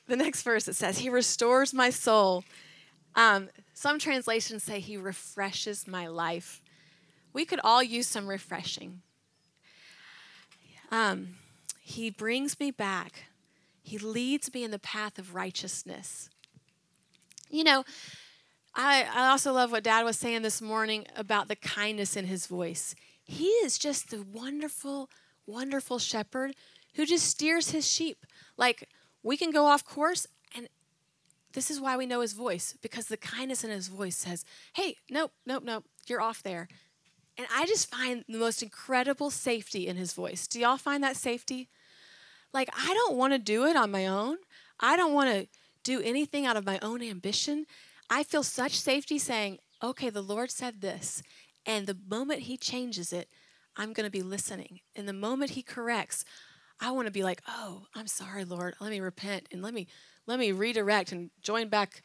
the 0.07 0.17
next 0.17 0.43
verse 0.43 0.69
it 0.69 0.75
says, 0.75 0.99
He 0.99 1.09
restores 1.09 1.73
my 1.73 1.91
soul. 1.91 2.45
Um, 3.15 3.49
some 3.75 3.99
translations 3.99 4.63
say 4.63 4.81
He 4.81 4.97
refreshes 4.97 5.87
my 5.87 6.07
life. 6.07 6.63
We 7.33 7.45
could 7.45 7.61
all 7.63 7.83
use 7.83 8.07
some 8.07 8.27
refreshing. 8.27 9.03
Um, 10.91 11.37
he 11.81 12.11
brings 12.11 12.59
me 12.59 12.71
back. 12.71 13.25
He 13.83 13.99
leads 13.99 14.53
me 14.53 14.65
in 14.65 14.71
the 14.71 14.79
path 14.79 15.19
of 15.19 15.35
righteousness. 15.35 16.31
You 17.49 17.65
know, 17.65 17.85
I, 18.75 19.07
I 19.13 19.29
also 19.29 19.53
love 19.53 19.73
what 19.73 19.85
Dad 19.85 20.05
was 20.05 20.19
saying 20.19 20.43
this 20.43 20.63
morning 20.63 21.07
about 21.17 21.49
the 21.49 21.57
kindness 21.57 22.17
in 22.17 22.27
his 22.27 22.47
voice. 22.47 22.95
He 23.23 23.47
is 23.47 23.79
just 23.79 24.11
the 24.11 24.23
wonderful, 24.23 25.11
wonderful 25.47 25.99
shepherd 25.99 26.55
who 26.95 27.07
just 27.07 27.27
steers 27.27 27.71
his 27.71 27.91
sheep. 27.91 28.25
Like, 28.57 28.89
we 29.23 29.37
can 29.37 29.51
go 29.51 29.67
off 29.67 29.85
course, 29.85 30.27
and 30.55 30.69
this 31.53 31.71
is 31.71 31.81
why 31.81 31.97
we 31.97 32.07
know 32.07 32.21
his 32.21 32.33
voice 32.33 32.75
because 32.81 33.07
the 33.07 33.17
kindness 33.17 33.65
in 33.65 33.71
his 33.71 33.89
voice 33.89 34.17
says, 34.17 34.45
Hey, 34.75 34.97
nope, 35.11 35.33
nope, 35.45 35.65
nope, 35.65 35.85
you're 36.07 36.21
off 36.21 36.43
there. 36.43 36.69
And 37.37 37.47
I 37.55 37.67
just 37.67 37.91
find 37.91 38.25
the 38.29 38.39
most 38.39 38.63
incredible 38.63 39.31
safety 39.31 39.87
in 39.87 39.97
his 39.97 40.13
voice. 40.13 40.47
Do 40.47 40.61
y'all 40.61 40.77
find 40.77 41.03
that 41.03 41.17
safety? 41.17 41.69
Like, 42.53 42.69
I 42.77 42.93
don't 42.93 43.17
want 43.17 43.33
to 43.33 43.39
do 43.39 43.65
it 43.67 43.77
on 43.77 43.91
my 43.91 44.07
own. 44.07 44.37
I 44.79 44.97
don't 44.97 45.15
want 45.15 45.31
to 45.31 45.49
do 45.83 46.01
anything 46.03 46.47
out 46.47 46.57
of 46.57 46.67
my 46.67 46.79
own 46.83 47.03
ambition. 47.03 47.67
I 48.11 48.25
feel 48.25 48.43
such 48.43 48.79
safety 48.79 49.19
saying, 49.19 49.59
okay, 49.83 50.11
the 50.11 50.23
Lord 50.23 50.51
said 50.51 50.81
this. 50.81 51.23
And 51.65 51.87
the 51.87 51.97
moment 52.09 52.43
He 52.43 52.57
changes 52.57 53.13
it, 53.13 53.29
I'm 53.77 53.93
going 53.93 54.07
to 54.07 54.11
be 54.11 54.23
listening. 54.23 54.81
And 54.97 55.09
the 55.09 55.13
moment 55.13 55.53
He 55.53 55.63
corrects, 55.63 56.25
I 56.81 56.91
want 56.91 57.07
to 57.07 57.13
be 57.13 57.23
like, 57.23 57.43
oh, 57.47 57.87
I'm 57.95 58.09
sorry, 58.09 58.45
Lord. 58.45 58.75
Let 58.81 58.91
me 58.91 59.01
repent 59.01 59.47
and 59.53 59.63
let 59.63 59.73
me 59.73 59.87
let 60.27 60.39
me 60.39 60.53
redirect 60.53 61.13
and 61.13 61.31
join 61.43 61.69
back, 61.69 62.03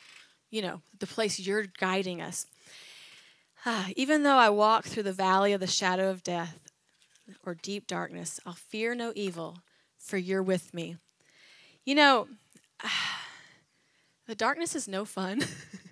you 0.50 0.62
know, 0.62 0.82
the 1.00 1.08
place 1.08 1.40
you're 1.40 1.66
guiding 1.80 2.22
us. 2.22 2.46
Ah, 3.66 3.88
even 3.96 4.24
though 4.24 4.38
I 4.38 4.50
walk 4.50 4.86
through 4.86 5.04
the 5.04 5.14
valley 5.14 5.54
of 5.54 5.60
the 5.60 5.68
shadow 5.68 6.10
of 6.10 6.24
death 6.24 6.60
or 7.44 7.56
deep 7.56 7.88
darkness, 7.88 8.40
I'll 8.46 8.54
fear 8.54 8.94
no 8.94 9.12
evil, 9.16 9.60
for 9.98 10.18
you're 10.18 10.44
with 10.44 10.74
me. 10.74 10.98
You 11.84 11.96
know, 11.96 12.28
the 14.28 14.36
darkness 14.36 14.76
is 14.76 14.88
no 14.88 15.06
fun. 15.06 15.42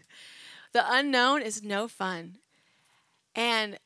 the 0.74 0.84
unknown 0.88 1.42
is 1.42 1.64
no 1.64 1.88
fun. 1.88 2.38
And 3.36 3.80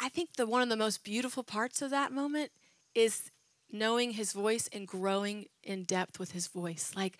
I 0.00 0.08
think 0.08 0.34
the 0.36 0.46
one 0.46 0.62
of 0.62 0.68
the 0.68 0.76
most 0.76 1.04
beautiful 1.04 1.42
parts 1.42 1.82
of 1.82 1.90
that 1.90 2.12
moment 2.12 2.50
is 2.94 3.30
knowing 3.70 4.12
his 4.12 4.32
voice 4.32 4.68
and 4.72 4.86
growing 4.86 5.46
in 5.62 5.84
depth 5.84 6.18
with 6.18 6.32
his 6.32 6.48
voice. 6.48 6.92
Like 6.94 7.18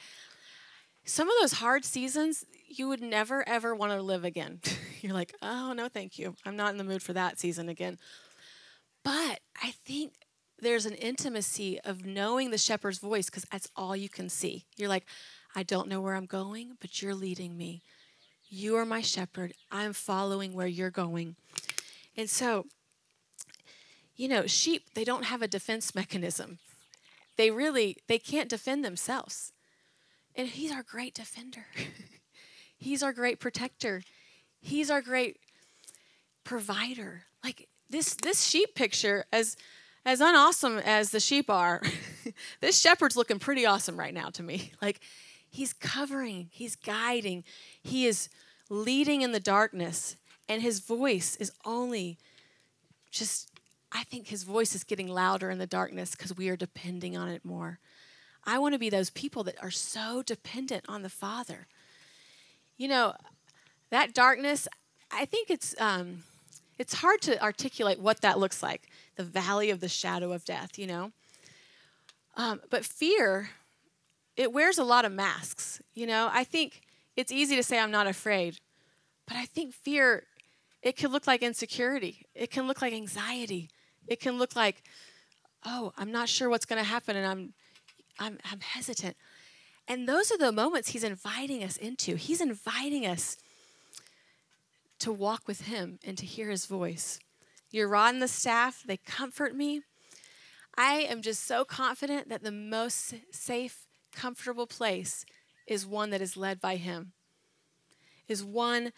some 1.05 1.29
of 1.29 1.35
those 1.41 1.53
hard 1.53 1.85
seasons, 1.85 2.45
you 2.67 2.89
would 2.89 3.01
never 3.01 3.47
ever 3.49 3.75
want 3.75 3.93
to 3.93 4.03
live 4.03 4.25
again. 4.25 4.61
You're 5.01 5.15
like, 5.15 5.35
oh, 5.43 5.73
no, 5.73 5.89
thank 5.89 6.19
you. 6.19 6.37
I'm 6.45 6.57
not 6.57 6.71
in 6.73 6.79
the 6.79 6.85
mood 6.85 7.03
for 7.03 7.13
that 7.13 7.39
season 7.39 7.69
again. 7.69 7.99
But 9.05 9.41
I 9.61 9.73
think 9.85 10.13
there's 10.61 10.87
an 10.87 10.95
intimacy 10.95 11.81
of 11.81 12.07
knowing 12.07 12.51
the 12.51 12.59
shepherd's 12.59 12.99
voice 12.99 13.27
because 13.27 13.45
that's 13.51 13.69
all 13.75 13.97
you 13.97 14.09
can 14.09 14.29
see. 14.29 14.67
You're 14.77 14.89
like, 14.89 15.07
I 15.57 15.65
don't 15.65 15.89
know 15.89 16.01
where 16.01 16.15
I'm 16.15 16.27
going, 16.27 16.77
but 16.81 17.03
you're 17.03 17.15
leading 17.15 17.57
me. 17.57 17.83
You 18.55 18.77
are 18.77 18.85
my 18.85 19.01
shepherd. 19.01 19.55
I'm 19.71 19.95
following 19.95 20.53
where 20.53 20.67
you're 20.67 20.91
going. 20.91 21.37
And 22.19 22.29
so, 22.29 22.67
you 24.15 24.29
know, 24.29 24.47
sheep, 24.47 24.93
they 24.93 25.05
don't 25.05 25.25
have 25.25 25.41
a 25.41 25.49
defense 25.49 25.95
mechanism. 25.95 26.59
They 27.39 27.51
really, 27.51 27.97
they 28.09 28.19
can't 28.19 28.51
defend 28.51 28.85
themselves. 28.85 29.55
And 30.35 30.49
he's 30.49 30.71
our 30.71 30.83
great 30.83 31.15
defender. 31.15 31.65
he's 32.77 33.03
our 33.03 33.15
great 33.15 33.41
protector. 33.41 34.03
He's 34.61 34.91
our 34.91 35.01
great 35.01 35.39
provider. 36.45 37.23
Like 37.43 37.69
this 37.89 38.15
this 38.17 38.45
sheep 38.45 38.75
picture 38.75 39.25
as 39.33 39.57
as 40.05 40.21
unawesome 40.21 40.77
as 40.79 41.11
the 41.11 41.21
sheep 41.21 41.49
are, 41.49 41.81
this 42.61 42.79
shepherd's 42.79 43.17
looking 43.17 43.39
pretty 43.39 43.65
awesome 43.65 43.99
right 43.99 44.13
now 44.13 44.29
to 44.29 44.43
me. 44.43 44.73
Like 44.83 45.01
he's 45.53 45.73
covering, 45.73 46.49
he's 46.51 46.75
guiding, 46.75 47.45
he 47.81 48.07
is 48.07 48.29
leading 48.69 49.23
in 49.23 49.33
the 49.33 49.41
darkness 49.41 50.17
and 50.49 50.63
his 50.63 50.81
voice 50.81 51.37
is 51.37 51.53
only 51.65 52.19
just 53.11 53.49
I 53.95 54.05
think 54.05 54.29
his 54.29 54.43
voice 54.43 54.75
is 54.75 54.85
getting 54.85 55.07
louder 55.07 55.51
in 55.51 55.59
the 55.59 55.67
darkness 55.67 56.13
because 56.13 56.35
we 56.35 56.49
are 56.49 56.57
depending 56.57 57.15
on 57.15 57.29
it 57.29 57.45
more. 57.45 57.79
I 58.45 58.59
want 58.59 58.75
to 58.75 58.79
be 58.79 58.89
those 58.89 59.11
people 59.11 59.45
that 59.45 59.63
are 59.63 59.71
so 59.71 60.23
dependent 60.23 60.87
on 60.89 61.03
the 61.03 61.11
Father. 61.11 61.67
You 62.79 62.89
know, 62.89 63.15
that 63.91 64.15
darkness, 64.15 64.67
I 65.11 65.27
think 65.27 65.51
it's 65.51 65.79
um, 65.79 66.23
it's 66.79 66.95
hard 66.95 67.21
to 67.23 67.41
articulate 67.43 68.01
what 68.01 68.23
that 68.23 68.39
looks 68.39 68.63
like. 68.63 68.89
The 69.17 69.25
valley 69.25 69.69
of 69.69 69.81
the 69.81 69.89
shadow 69.89 70.33
of 70.33 70.45
death, 70.45 70.79
you 70.79 70.87
know. 70.87 71.13
Um, 72.35 72.63
but 72.71 72.85
fear, 72.85 73.51
it 74.37 74.53
wears 74.53 74.79
a 74.79 74.85
lot 74.85 75.05
of 75.05 75.13
masks. 75.13 75.81
You 75.95 76.07
know, 76.07 76.31
I 76.33 76.45
think 76.45 76.83
it's 77.17 77.33
easy 77.33 77.57
to 77.57 77.63
say 77.63 77.79
I'm 77.79 77.91
not 77.91 78.07
afraid, 78.07 78.59
but 79.27 79.37
I 79.37 79.45
think 79.45 79.75
fear, 79.75 80.25
it 80.83 80.97
can 80.97 81.13
look 81.13 81.27
like 81.27 81.43
insecurity. 81.43 82.27
It 82.35 82.51
can 82.51 82.67
look 82.67 82.83
like 82.83 82.93
anxiety. 82.93 83.69
It 84.07 84.21
can 84.21 84.39
look 84.39 84.57
like, 84.57 84.83
oh, 85.65 85.93
I'm 85.97 86.11
not 86.11 86.29
sure 86.29 86.49
what's 86.49 86.65
going 86.65 86.83
to 86.83 86.89
happen, 86.89 87.17
and 87.17 87.27
I'm, 87.27 87.53
I'm, 88.19 88.39
I'm 88.51 88.61
hesitant. 88.61 89.17
And 89.87 90.09
those 90.09 90.33
are 90.33 90.39
the 90.39 90.53
moments 90.53 90.91
he's 90.91 91.05
inviting 91.05 91.63
us 91.63 91.77
into. 91.77 92.17
He's 92.17 92.41
inviting 92.41 93.07
us 93.07 93.37
to 95.01 95.13
walk 95.13 95.49
with 95.49 95.63
him 95.63 95.99
and 96.05 96.17
to 96.17 96.25
hear 96.25 96.49
his 96.51 96.67
voice. 96.67 97.19
Your 97.71 97.89
rod 97.89 98.15
and 98.15 98.23
the 98.23 98.29
staff, 98.29 98.85
they 98.87 98.97
comfort 98.97 99.55
me. 99.55 99.83
I 100.77 101.07
am 101.09 101.23
just 101.23 101.45
so 101.45 101.65
confident 101.65 102.29
that 102.29 102.43
the 102.43 102.53
most 102.53 103.15
safe, 103.31 103.87
comfortable 104.13 104.67
place 104.67 105.25
is 105.67 105.87
one 105.87 106.11
that 106.11 106.21
is 106.21 106.37
led 106.37 106.61
by 106.61 106.77
Him. 106.77 107.13
Is 108.29 108.45
one, 108.45 108.93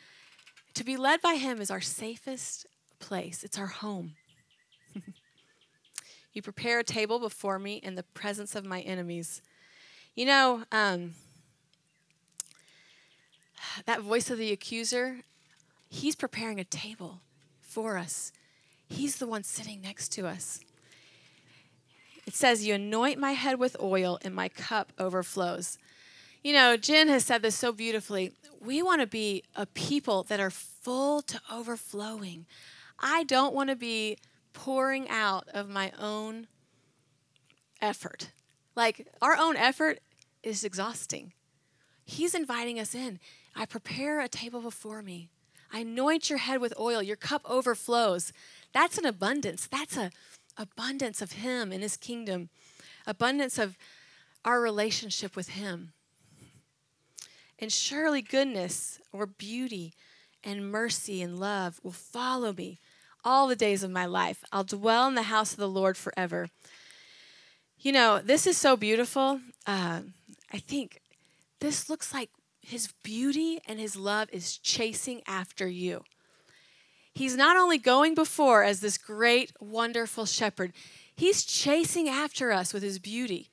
to 0.74 0.84
be 0.84 0.96
led 0.96 1.20
by 1.20 1.34
Him 1.34 1.60
is 1.60 1.70
our 1.70 1.80
safest 1.80 2.66
place, 2.98 3.44
it's 3.44 3.58
our 3.58 3.66
home. 3.66 4.14
you 6.32 6.42
prepare 6.42 6.78
a 6.78 6.84
table 6.84 7.18
before 7.18 7.58
me 7.58 7.74
in 7.76 7.94
the 7.94 8.02
presence 8.02 8.54
of 8.54 8.64
my 8.64 8.80
enemies. 8.80 9.42
You 10.14 10.26
know, 10.26 10.64
um, 10.70 11.14
that 13.86 14.00
voice 14.00 14.30
of 14.30 14.38
the 14.38 14.52
accuser, 14.52 15.20
he's 15.88 16.14
preparing 16.14 16.60
a 16.60 16.64
table 16.64 17.20
for 17.60 17.96
us. 17.96 18.32
He's 18.88 19.16
the 19.16 19.26
one 19.26 19.42
sitting 19.42 19.80
next 19.80 20.12
to 20.12 20.26
us. 20.26 20.60
It 22.34 22.38
says, 22.38 22.66
You 22.66 22.74
anoint 22.74 23.20
my 23.20 23.30
head 23.30 23.60
with 23.60 23.76
oil, 23.80 24.18
and 24.22 24.34
my 24.34 24.48
cup 24.48 24.92
overflows. 24.98 25.78
You 26.42 26.52
know, 26.52 26.76
Jen 26.76 27.06
has 27.06 27.24
said 27.24 27.42
this 27.42 27.54
so 27.54 27.70
beautifully. 27.70 28.32
We 28.60 28.82
want 28.82 29.02
to 29.02 29.06
be 29.06 29.44
a 29.54 29.66
people 29.66 30.24
that 30.24 30.40
are 30.40 30.50
full 30.50 31.22
to 31.22 31.40
overflowing. 31.48 32.46
I 32.98 33.22
don't 33.22 33.54
want 33.54 33.70
to 33.70 33.76
be 33.76 34.18
pouring 34.52 35.08
out 35.08 35.46
of 35.54 35.68
my 35.68 35.92
own 35.96 36.48
effort. 37.80 38.32
Like, 38.74 39.06
our 39.22 39.36
own 39.36 39.56
effort 39.56 40.00
is 40.42 40.64
exhausting. 40.64 41.34
He's 42.04 42.34
inviting 42.34 42.80
us 42.80 42.96
in. 42.96 43.20
I 43.54 43.64
prepare 43.64 44.18
a 44.18 44.26
table 44.26 44.60
before 44.60 45.02
me. 45.02 45.30
I 45.72 45.80
anoint 45.80 46.30
your 46.30 46.40
head 46.40 46.60
with 46.60 46.74
oil. 46.80 47.00
Your 47.00 47.14
cup 47.14 47.42
overflows. 47.48 48.32
That's 48.72 48.98
an 48.98 49.06
abundance. 49.06 49.68
That's 49.68 49.96
a 49.96 50.10
abundance 50.56 51.20
of 51.22 51.32
him 51.32 51.72
and 51.72 51.82
his 51.82 51.96
kingdom. 51.96 52.48
Abundance 53.06 53.58
of 53.58 53.76
our 54.44 54.60
relationship 54.60 55.36
with 55.36 55.50
him. 55.50 55.92
And 57.58 57.72
surely 57.72 58.22
goodness 58.22 59.00
or 59.12 59.26
beauty 59.26 59.94
and 60.42 60.70
mercy 60.70 61.22
and 61.22 61.38
love 61.38 61.80
will 61.82 61.92
follow 61.92 62.52
me 62.52 62.78
all 63.24 63.46
the 63.46 63.56
days 63.56 63.82
of 63.82 63.90
my 63.90 64.04
life. 64.06 64.44
I'll 64.52 64.64
dwell 64.64 65.08
in 65.08 65.14
the 65.14 65.22
house 65.22 65.52
of 65.52 65.58
the 65.58 65.68
Lord 65.68 65.96
forever. 65.96 66.48
You 67.78 67.92
know, 67.92 68.20
this 68.22 68.46
is 68.46 68.56
so 68.56 68.76
beautiful. 68.76 69.40
Uh, 69.66 70.00
I 70.52 70.58
think 70.58 71.00
this 71.60 71.88
looks 71.88 72.12
like 72.12 72.30
his 72.60 72.92
beauty 73.02 73.60
and 73.66 73.78
his 73.78 73.96
love 73.96 74.28
is 74.32 74.58
chasing 74.58 75.22
after 75.26 75.66
you. 75.66 76.04
He's 77.14 77.36
not 77.36 77.56
only 77.56 77.78
going 77.78 78.14
before 78.14 78.64
as 78.64 78.80
this 78.80 78.98
great, 78.98 79.52
wonderful 79.60 80.26
shepherd, 80.26 80.72
he's 81.14 81.44
chasing 81.44 82.08
after 82.08 82.50
us 82.50 82.74
with 82.74 82.82
his 82.82 82.98
beauty. 82.98 83.50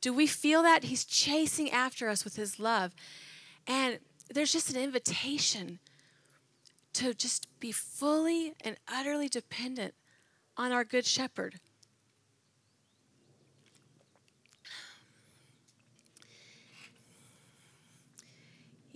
Do 0.00 0.12
we 0.12 0.26
feel 0.26 0.62
that? 0.62 0.84
He's 0.84 1.04
chasing 1.04 1.70
after 1.70 2.08
us 2.08 2.24
with 2.24 2.36
his 2.36 2.58
love. 2.58 2.94
And 3.66 3.98
there's 4.32 4.52
just 4.52 4.70
an 4.70 4.80
invitation 4.80 5.78
to 6.94 7.12
just 7.12 7.48
be 7.60 7.70
fully 7.72 8.54
and 8.62 8.76
utterly 8.90 9.28
dependent 9.28 9.94
on 10.56 10.72
our 10.72 10.84
good 10.84 11.04
shepherd. 11.04 11.60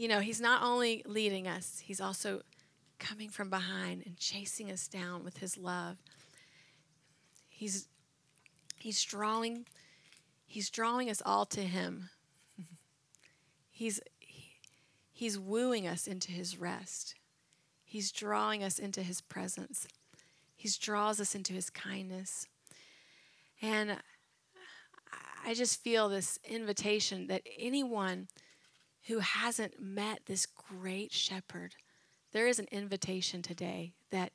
you 0.01 0.09
know, 0.09 0.21
He's 0.21 0.41
not 0.41 0.63
only 0.63 1.03
leading 1.05 1.47
us, 1.47 1.83
He's 1.85 2.01
also 2.01 2.41
coming 3.01 3.29
from 3.29 3.51
behind 3.51 4.05
and 4.07 4.17
chasing 4.17 4.71
us 4.71 4.87
down 4.87 5.25
with 5.25 5.39
His 5.39 5.57
love. 5.57 5.97
He's, 7.49 7.89
he's 8.79 9.03
drawing 9.03 9.67
He's 10.51 10.69
drawing 10.69 11.09
us 11.09 11.23
all 11.25 11.47
to 11.47 11.61
Him. 11.61 12.11
he's, 13.71 14.01
he's 15.13 15.39
wooing 15.39 15.87
us 15.87 16.09
into 16.09 16.33
His 16.33 16.59
rest. 16.59 17.15
He's 17.85 18.11
drawing 18.11 18.65
us 18.65 18.81
into 18.81 19.05
His 19.05 19.21
presence. 19.21 19.87
He 20.57 20.69
draws 20.81 21.21
us 21.21 21.37
into 21.37 21.53
His 21.53 21.71
kindness. 21.71 22.49
And 23.63 23.99
I 25.47 25.55
just 25.55 25.85
feel 25.85 26.09
this 26.09 26.41
invitation 26.43 27.29
that 27.29 27.43
anyone 27.57 28.27
who 29.07 29.21
hasn't 29.21 29.81
met 29.81 30.23
this 30.27 30.47
great 30.47 31.13
shepherd, 31.13 31.77
there 32.33 32.47
is 32.47 32.59
an 32.59 32.69
invitation 32.71 33.43
today 33.43 33.93
that 34.11 34.33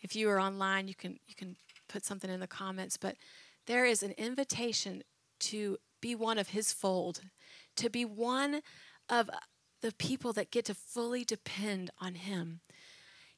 if 0.00 0.16
you 0.16 0.28
are 0.30 0.40
online, 0.40 0.88
you 0.88 0.94
can 0.94 1.18
you 1.26 1.34
can 1.34 1.56
put 1.88 2.04
something 2.04 2.30
in 2.30 2.40
the 2.40 2.46
comments, 2.46 2.96
but 2.96 3.16
there 3.66 3.84
is 3.84 4.02
an 4.02 4.12
invitation 4.12 5.02
to 5.40 5.78
be 6.00 6.14
one 6.14 6.38
of 6.38 6.48
his 6.48 6.72
fold, 6.72 7.20
to 7.76 7.88
be 7.88 8.04
one 8.04 8.60
of 9.08 9.30
the 9.80 9.92
people 9.92 10.32
that 10.32 10.50
get 10.50 10.64
to 10.66 10.74
fully 10.74 11.24
depend 11.24 11.90
on 12.00 12.14
him. 12.14 12.60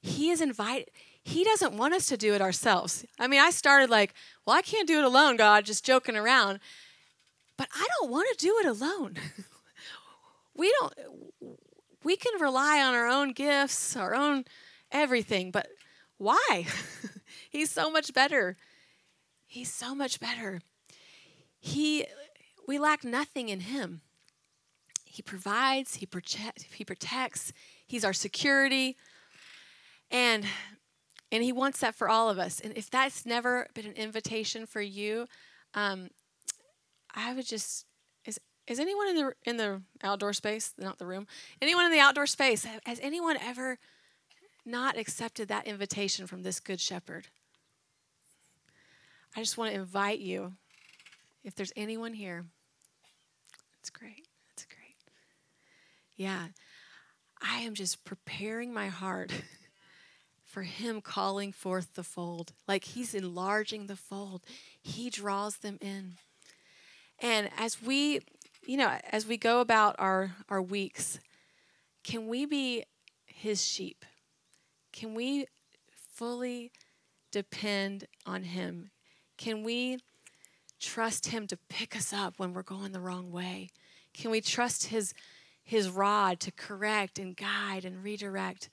He 0.01 0.31
is 0.31 0.41
invited 0.41 0.91
he 1.25 1.43
doesn't 1.43 1.75
want 1.75 1.95
us 1.95 2.07
to 2.07 2.19
do 2.19 2.35
it 2.35 2.43
ourselves. 2.43 3.07
I 3.19 3.27
mean, 3.29 3.41
I 3.41 3.51
started 3.51 3.89
like, 3.89 4.13
well, 4.45 4.55
I 4.55 4.61
can't 4.61 4.87
do 4.87 4.99
it 4.99 5.05
alone, 5.05 5.37
God, 5.37 5.65
just 5.65 5.85
joking 5.85 6.17
around. 6.17 6.61
But 7.57 7.69
I 7.75 7.87
don't 7.99 8.11
want 8.11 8.29
to 8.31 8.47
do 8.47 8.59
it 8.59 8.67
alone. 8.67 9.17
we 10.55 10.71
don't 10.79 10.93
we 12.05 12.17
can 12.17 12.41
rely 12.41 12.83
on 12.83 12.95
our 12.95 13.09
own 13.09 13.33
gifts, 13.33 13.97
our 13.97 14.15
own 14.15 14.45
everything, 14.93 15.51
but 15.51 15.69
why? 16.19 16.67
He's 17.51 17.71
so 17.71 17.91
much 17.91 18.13
better. 18.13 18.57
He's 19.47 19.73
so 19.73 19.95
much 19.95 20.21
better. 20.21 20.61
He 21.61 22.07
we 22.67 22.79
lack 22.79 23.05
nothing 23.05 23.49
in 23.49 23.61
him. 23.61 24.01
He 25.05 25.23
provides, 25.23 25.97
he 25.97 26.07
protect, 26.07 26.65
he 26.75 26.85
protects, 26.85 27.53
he's 27.87 28.05
our 28.05 28.13
security. 28.13 28.97
And 30.11 30.45
and 31.31 31.43
he 31.43 31.53
wants 31.53 31.81
that 31.81 31.95
for 31.95 32.09
all 32.09 32.31
of 32.31 32.39
us. 32.39 32.61
And 32.61 32.77
if 32.77 32.91
that's 32.91 33.27
never 33.27 33.69
been 33.75 33.87
an 33.87 33.95
invitation 33.95 34.67
for 34.67 34.81
you, 34.81 35.27
um, 35.75 36.09
I 37.15 37.33
would 37.33 37.47
just 37.47 37.87
is 38.67 38.81
anyone 38.81 39.09
in 39.09 39.17
the 39.17 39.33
in 39.45 39.57
the 39.57 39.83
outdoor 40.03 40.33
space, 40.33 40.73
not 40.79 40.99
the 40.99 41.07
room? 41.07 41.27
Anyone 41.61 41.85
in 41.85 41.93
the 41.93 42.01
outdoor 42.01 42.27
space 42.27 42.67
has 42.85 42.99
anyone 43.03 43.37
ever 43.37 43.79
not 44.65 44.97
accepted 44.97 45.49
that 45.49 45.67
invitation 45.67 46.27
from 46.27 46.43
this 46.43 46.61
good 46.61 46.81
shepherd? 46.81 47.27
I 49.37 49.41
just 49.41 49.59
want 49.59 49.73
to 49.73 49.79
invite 49.79 50.21
you. 50.21 50.55
If 51.43 51.55
there's 51.55 51.73
anyone 51.77 52.15
here, 52.15 52.47
it's 53.81 53.91
great. 53.91 54.29
It's 54.53 54.65
great. 54.65 54.97
Yeah. 56.17 56.47
I 57.43 57.59
am 57.59 57.75
just 57.75 58.05
preparing 58.05 58.73
my 58.73 58.89
heart 58.89 59.31
for 60.45 60.63
him 60.63 61.03
calling 61.03 61.53
forth 61.53 61.95
the 61.95 62.05
fold. 62.05 62.53
Like 62.67 62.85
he's 62.85 63.13
enlarging 63.13 63.89
the 63.89 63.97
fold. 63.97 64.43
He 64.81 65.11
draws 65.11 65.59
them 65.59 65.77
in. 65.83 66.15
And 67.19 67.51
as 67.59 67.83
we 67.83 68.21
you 68.67 68.77
know, 68.77 68.99
as 69.11 69.27
we 69.27 69.37
go 69.37 69.61
about 69.61 69.97
our, 69.99 70.35
our 70.49 70.63
weeks, 70.63 71.19
can 72.03 72.29
we 72.29 72.47
be 72.47 72.85
his 73.27 73.65
sheep? 73.65 74.05
Can 74.93 75.15
we 75.15 75.47
fully 76.09 76.71
depend 77.31 78.07
on 78.27 78.45
him? 78.45 78.91
Can 79.37 79.65
we 79.65 79.99
trust 80.81 81.27
him 81.27 81.47
to 81.49 81.57
pick 81.69 81.97
us 81.97 82.13
up 82.13 82.39
when 82.39 82.53
we're 82.53 82.63
going 82.63 82.93
the 82.93 83.01
wrong 83.01 83.31
way? 83.31 83.71
Can 84.13 84.31
we 84.31 84.41
trust 84.41 84.87
his 84.87 85.15
his 85.67 85.89
rod 85.89 86.41
to 86.41 86.53
correct 86.53 87.19
and 87.19 87.35
guide 87.35 87.87
and 87.87 88.05
redirect? 88.05 88.69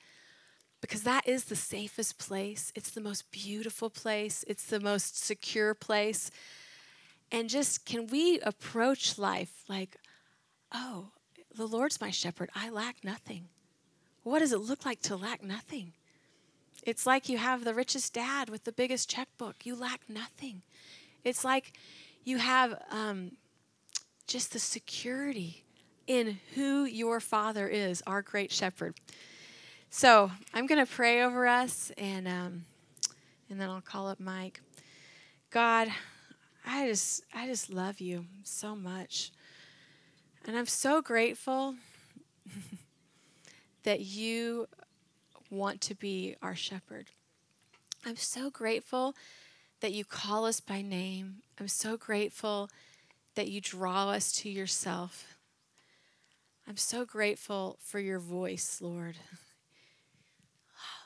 Because 0.82 1.04
that 1.04 1.26
is 1.26 1.46
the 1.46 1.56
safest 1.56 2.18
place. 2.18 2.74
It's 2.76 2.92
the 2.92 3.00
most 3.00 3.32
beautiful 3.32 3.90
place. 3.90 4.44
It's 4.46 4.66
the 4.66 4.82
most 4.82 5.18
secure 5.24 5.74
place 5.74 6.30
and 7.32 7.50
just 7.50 7.86
can 7.86 8.08
we 8.08 8.40
approach 8.42 9.18
life 9.18 9.64
like, 9.68 9.98
oh, 10.74 11.08
the 11.56 11.68
Lord's 11.68 12.02
my 12.02 12.12
shepherd. 12.12 12.50
I 12.56 12.70
lack 12.70 13.04
nothing. 13.04 13.50
What 14.24 14.40
does 14.40 14.54
it 14.54 14.60
look 14.60 14.86
like 14.86 15.02
to 15.04 15.16
lack 15.16 15.44
nothing? 15.44 15.94
It's 16.84 17.06
like 17.06 17.30
you 17.30 17.38
have 17.38 17.64
the 17.64 17.74
richest 17.74 18.14
dad 18.14 18.50
with 18.50 18.64
the 18.64 18.72
biggest 18.72 19.10
checkbook. 19.10 19.66
You 19.66 19.76
lack 19.76 20.02
nothing. 20.08 20.62
It's 21.24 21.44
like 21.44 21.74
you 22.24 22.38
have 22.38 22.82
um, 22.92 23.34
just 24.28 24.54
the 24.54 24.60
security 24.60 25.64
in 26.08 26.40
who 26.56 26.86
your 26.86 27.20
father 27.20 27.68
is, 27.68 28.02
our 28.08 28.22
great 28.22 28.52
shepherd. 28.52 28.96
So 29.90 30.32
I'm 30.54 30.68
going 30.68 30.84
to 30.84 30.92
pray 30.92 31.22
over 31.22 31.46
us, 31.46 31.92
and 31.98 32.28
um, 32.28 32.66
and 33.50 33.60
then 33.60 33.70
I'll 33.70 33.82
call 33.82 34.08
up 34.08 34.20
Mike. 34.20 34.62
God, 35.50 35.90
I 36.66 36.88
just 36.88 37.24
I 37.34 37.48
just 37.48 37.70
love 37.70 38.00
you 38.00 38.26
so 38.44 38.76
much. 38.76 39.32
And 40.46 40.58
I'm 40.58 40.66
so 40.66 41.02
grateful 41.02 41.76
that 43.84 44.02
you 44.02 44.68
want 45.50 45.82
to 45.82 45.96
be 45.96 46.36
our 46.42 46.56
shepherd. 46.56 47.08
I'm 48.06 48.16
so 48.16 48.50
grateful 48.50 49.16
that 49.82 49.92
you 49.92 50.06
call 50.06 50.46
us 50.46 50.60
by 50.60 50.82
name. 50.82 51.38
I'm 51.60 51.68
so 51.68 51.98
grateful 51.98 52.70
that 53.36 53.50
you 53.50 53.62
draw 53.62 54.10
us 54.10 54.32
to 54.34 54.50
yourself. 54.50 55.36
I'm 56.68 56.78
so 56.78 57.06
grateful 57.06 57.78
for 57.82 58.00
your 58.00 58.20
voice, 58.20 58.80
Lord. 58.82 59.18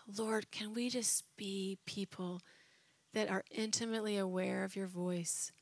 Lord, 0.17 0.51
can 0.51 0.73
we 0.73 0.89
just 0.89 1.23
be 1.37 1.77
people 1.85 2.41
that 3.15 3.31
are 3.31 3.45
intimately 3.49 4.17
aware 4.17 4.65
of 4.65 4.75
your 4.75 4.87
voice 4.87 5.53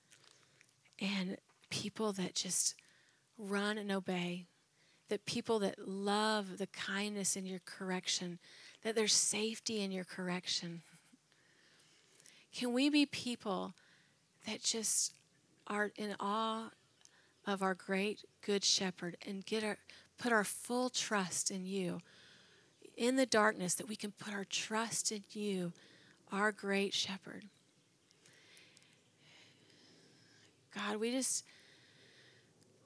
and 1.00 1.38
people 1.70 2.12
that 2.12 2.34
just 2.34 2.74
run 3.38 3.78
and 3.78 3.92
obey, 3.92 4.48
that 5.10 5.24
people 5.28 5.60
that 5.60 5.88
love 5.88 6.58
the 6.58 6.66
kindness 6.66 7.36
in 7.36 7.46
your 7.46 7.62
correction, 7.63 8.39
that 8.82 8.96
there's 8.96 9.13
safety 9.13 9.84
in 9.84 9.92
your 9.92 10.04
correction. 10.04 10.82
Can 12.52 12.74
we 12.74 12.89
be 12.89 13.06
people 13.06 13.76
that 14.48 14.63
just 14.63 15.13
are 15.68 15.92
in 15.96 16.16
awe 16.20 16.72
of 17.46 17.62
our 17.62 17.76
great 17.76 18.26
good 18.42 18.63
shepherd 18.63 19.16
and 19.28 19.46
get 19.46 19.63
our 19.63 19.78
put 20.18 20.32
our 20.32 20.44
full 20.44 20.89
trust 20.89 21.52
in 21.52 21.68
you 21.68 22.00
in 22.98 23.16
the 23.16 23.26
darkness 23.28 23.76
that 23.76 23.88
we 23.88 23.96
can 23.96 24.12
put 24.12 24.34
our 24.34 24.46
trust 24.46 25.12
in 25.12 25.24
you 25.32 25.72
our 26.31 26.51
great 26.51 26.93
shepherd. 26.93 27.45
God 30.75 30.97
we 30.97 31.12
just 31.12 31.45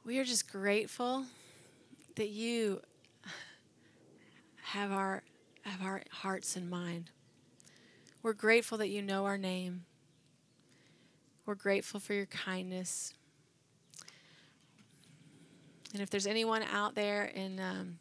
we 0.05 0.19
are 0.19 0.23
just 0.23 0.51
grateful 0.51 1.25
that 2.15 2.29
you 2.29 2.81
have 4.63 4.91
our 4.91 5.23
have 5.61 5.81
our 5.81 6.01
hearts 6.11 6.57
in 6.57 6.69
mind. 6.69 7.11
We're 8.23 8.33
grateful 8.33 8.77
that 8.79 8.89
you 8.89 9.01
know 9.01 9.25
our 9.25 9.37
name. 9.37 9.85
We're 11.45 11.55
grateful 11.55 11.99
for 11.99 12.13
your 12.13 12.25
kindness. 12.25 13.13
And 15.93 16.01
if 16.01 16.09
there's 16.09 16.27
anyone 16.27 16.63
out 16.63 16.95
there 16.95 17.25
in 17.25 17.59
um, 17.59 17.99